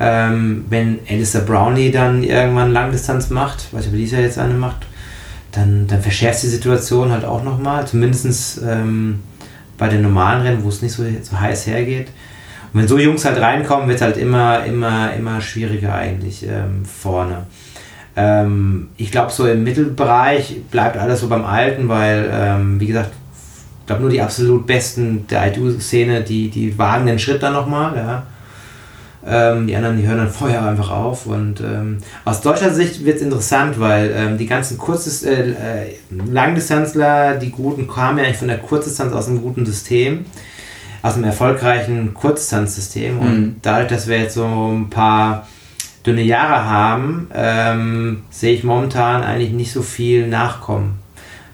[0.00, 4.86] Ähm, wenn Alistair Brownlee dann irgendwann Langdistanz macht, ich, ob dieser jetzt eine macht,
[5.52, 9.20] dann, dann verschärft die Situation halt auch nochmal, zumindest ähm,
[9.78, 12.08] bei den normalen Rennen, wo es nicht so, so heiß hergeht.
[12.72, 16.84] Und wenn so Jungs halt reinkommen, wird es halt immer, immer, immer schwieriger eigentlich ähm,
[16.84, 17.46] vorne.
[18.16, 23.10] Ähm, ich glaube, so im Mittelbereich bleibt alles so beim Alten, weil, ähm, wie gesagt,
[23.80, 27.96] ich glaube, nur die absolut Besten der IDU-Szene, die, die wagen den Schritt dann nochmal.
[27.96, 28.22] Ja.
[29.26, 31.26] Ähm, die anderen, die hören dann vorher einfach auf.
[31.26, 35.96] Und ähm, aus deutscher Sicht wird es interessant, weil ähm, die ganzen Kurzes, äh, äh,
[36.30, 40.24] Langdistanzler, die Guten, kamen ja eigentlich von der Kurzdistanz aus einem guten System,
[41.02, 43.16] aus einem erfolgreichen Kurzdistanzsystem.
[43.16, 43.20] Mhm.
[43.20, 45.46] Und dadurch, dass wir jetzt so ein paar
[46.06, 50.98] dünne Jahre haben, ähm, sehe ich momentan eigentlich nicht so viel Nachkommen.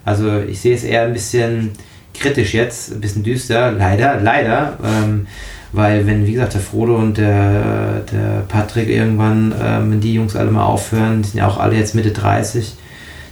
[0.05, 1.71] Also ich sehe es eher ein bisschen
[2.15, 4.77] kritisch jetzt, ein bisschen düster, leider, leider.
[4.85, 5.27] Ähm,
[5.73, 10.35] weil wenn, wie gesagt, der Frodo und der, der Patrick irgendwann, ähm, wenn die Jungs
[10.35, 12.75] alle mal aufhören, die sind ja auch alle jetzt Mitte 30,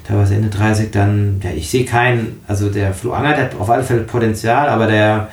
[0.06, 3.82] teilweise Ende 30, dann, ja, ich sehe keinen, also der Flo Angert hat auf alle
[3.82, 5.28] Fälle Potenzial, aber der,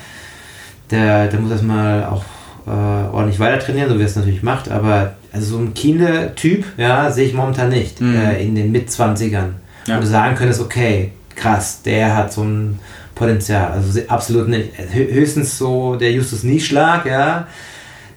[0.90, 2.24] der, der muss erstmal auch
[2.66, 2.70] äh,
[3.14, 7.12] ordentlich weiter trainieren, so wie er es natürlich macht, aber also so ein Kiele-Typ, ja,
[7.12, 8.16] sehe ich momentan nicht mhm.
[8.16, 9.50] äh, in den Mit-20ern.
[9.86, 9.98] Ja.
[9.98, 12.80] Wo du sagen könntest, okay, krass, der hat so ein
[13.14, 13.74] Potenzial.
[13.74, 14.72] Also absolut nicht.
[14.94, 17.48] Höchstens so der Justus Nieschlag, ja.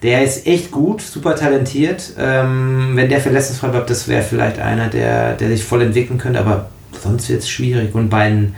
[0.02, 2.12] Der ist echt gut, super talentiert.
[2.18, 6.38] Ähm, wenn der verletzungsfrei bleibt, das wäre vielleicht einer, der, der sich voll entwickeln könnte,
[6.38, 6.68] aber
[7.02, 7.94] sonst wird es schwierig.
[7.96, 8.54] Und bei den,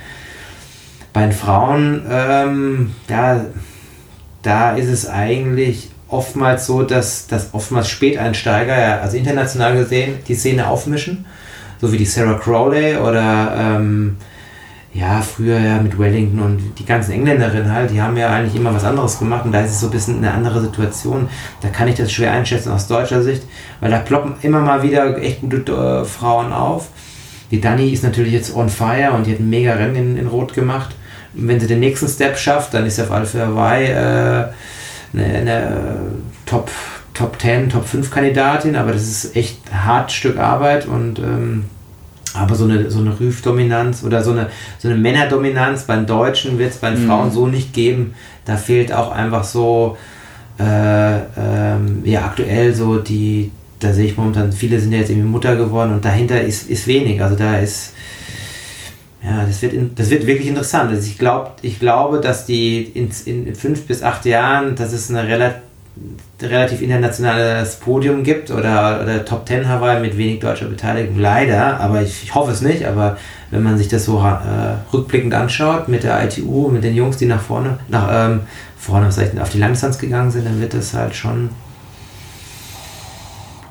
[1.14, 3.46] bei den Frauen, ähm, ja,
[4.42, 10.34] da ist es eigentlich oftmals so, dass, dass oftmals Späteinsteiger, ja, also international gesehen, die
[10.34, 11.26] Szene aufmischen,
[11.80, 14.16] so wie die Sarah Crowley oder ähm,
[14.92, 18.74] ja, früher ja mit Wellington und die ganzen Engländerinnen halt, die haben ja eigentlich immer
[18.74, 21.28] was anderes gemacht und da ist es so ein bisschen eine andere Situation.
[21.60, 23.44] Da kann ich das schwer einschätzen aus deutscher Sicht,
[23.80, 26.88] weil da ploppen immer mal wieder echt gute äh, Frauen auf.
[27.52, 30.26] Die Dani ist natürlich jetzt on fire und die hat ein mega Rennen in, in
[30.26, 30.94] Rot gemacht.
[31.34, 34.48] Und wenn sie den nächsten Step schafft, dann ist sie auf alle Fälle Hawaii äh,
[35.12, 35.96] eine, eine
[36.46, 36.70] Top,
[37.14, 41.64] Top 10, Top 5 Kandidatin, aber das ist echt ein hartes Stück Arbeit und ähm,
[42.34, 44.48] aber so eine, so eine Rüf-Dominanz oder so eine,
[44.78, 47.08] so eine Männerdominanz beim Deutschen wird es bei den mhm.
[47.08, 48.14] Frauen so nicht geben.
[48.44, 49.96] Da fehlt auch einfach so,
[50.58, 53.50] äh, ähm, ja, aktuell so die,
[53.80, 56.86] da sehe ich momentan, viele sind ja jetzt irgendwie Mutter geworden und dahinter ist, ist
[56.86, 57.22] wenig.
[57.22, 57.94] Also da ist,
[59.22, 60.90] ja, das wird, in, das wird wirklich interessant.
[60.90, 65.10] Also ich, glaub, ich glaube, dass die in, in fünf bis acht Jahren, dass es
[65.10, 65.62] eine relativ
[66.40, 71.18] relativ internationales Podium gibt oder, oder Top Ten Hawaii mit wenig deutscher Beteiligung.
[71.18, 73.18] Leider, aber ich, ich hoffe es nicht, aber
[73.50, 77.26] wenn man sich das so äh, rückblickend anschaut mit der ITU, mit den Jungs, die
[77.26, 78.40] nach vorne, nach ähm,
[78.78, 81.50] vorne, auf die Langdistanz gegangen sind, dann wird das halt schon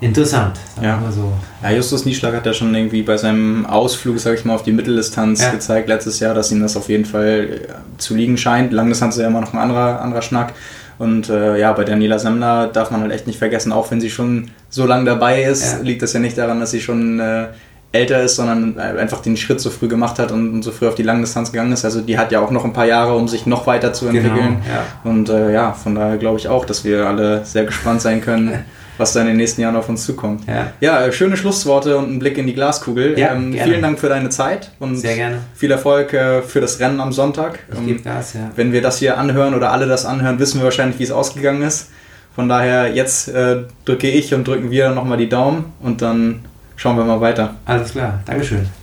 [0.01, 1.01] interessant, sagen ja.
[1.01, 1.31] wir so.
[1.63, 4.71] Ja, Justus Nieschlag hat ja schon irgendwie bei seinem Ausflug, sag ich mal, auf die
[4.71, 5.51] Mitteldistanz ja.
[5.51, 8.71] gezeigt letztes Jahr, dass ihm das auf jeden Fall äh, zu liegen scheint.
[8.71, 10.53] Langdistanz ist ja immer noch ein anderer, anderer Schnack.
[10.97, 14.09] Und äh, ja, bei Daniela Semmler darf man halt echt nicht vergessen, auch wenn sie
[14.09, 15.79] schon so lange dabei ist, ja.
[15.81, 17.47] liegt das ja nicht daran, dass sie schon äh,
[17.91, 20.95] älter ist, sondern einfach den Schritt so früh gemacht hat und, und, so früh auf
[20.95, 21.85] die Langdistanz gegangen ist.
[21.85, 24.61] Also die hat ja auch noch ein paar Jahre, um sich noch weiter zu entwickeln.
[24.61, 25.09] Genau, ja.
[25.09, 28.63] Und äh, ja, von daher glaube ich auch, dass wir alle sehr gespannt sein können,
[28.99, 30.43] was da in den nächsten Jahren auf uns zukommt.
[30.47, 33.17] Ja, ja schöne Schlussworte und ein Blick in die Glaskugel.
[33.17, 35.39] Ja, ähm, vielen Dank für deine Zeit und Sehr gerne.
[35.55, 37.59] viel Erfolg äh, für das Rennen am Sonntag.
[37.75, 38.51] Ähm, Gas, ja.
[38.55, 41.63] Wenn wir das hier anhören oder alle das anhören, wissen wir wahrscheinlich, wie es ausgegangen
[41.63, 41.89] ist.
[42.35, 46.45] Von daher, jetzt äh, drücke ich und drücken wir nochmal die Daumen und dann
[46.75, 47.55] schauen wir mal weiter.
[47.65, 48.78] Alles klar, Dankeschön.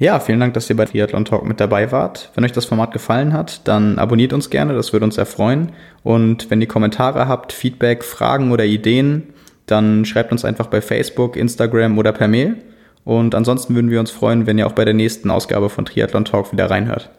[0.00, 2.30] Ja, vielen Dank, dass ihr bei Triathlon Talk mit dabei wart.
[2.34, 5.72] Wenn euch das Format gefallen hat, dann abonniert uns gerne, das würde uns sehr freuen.
[6.04, 9.34] Und wenn ihr Kommentare habt, Feedback, Fragen oder Ideen,
[9.66, 12.58] dann schreibt uns einfach bei Facebook, Instagram oder per Mail.
[13.04, 16.24] Und ansonsten würden wir uns freuen, wenn ihr auch bei der nächsten Ausgabe von Triathlon
[16.24, 17.10] Talk wieder reinhört.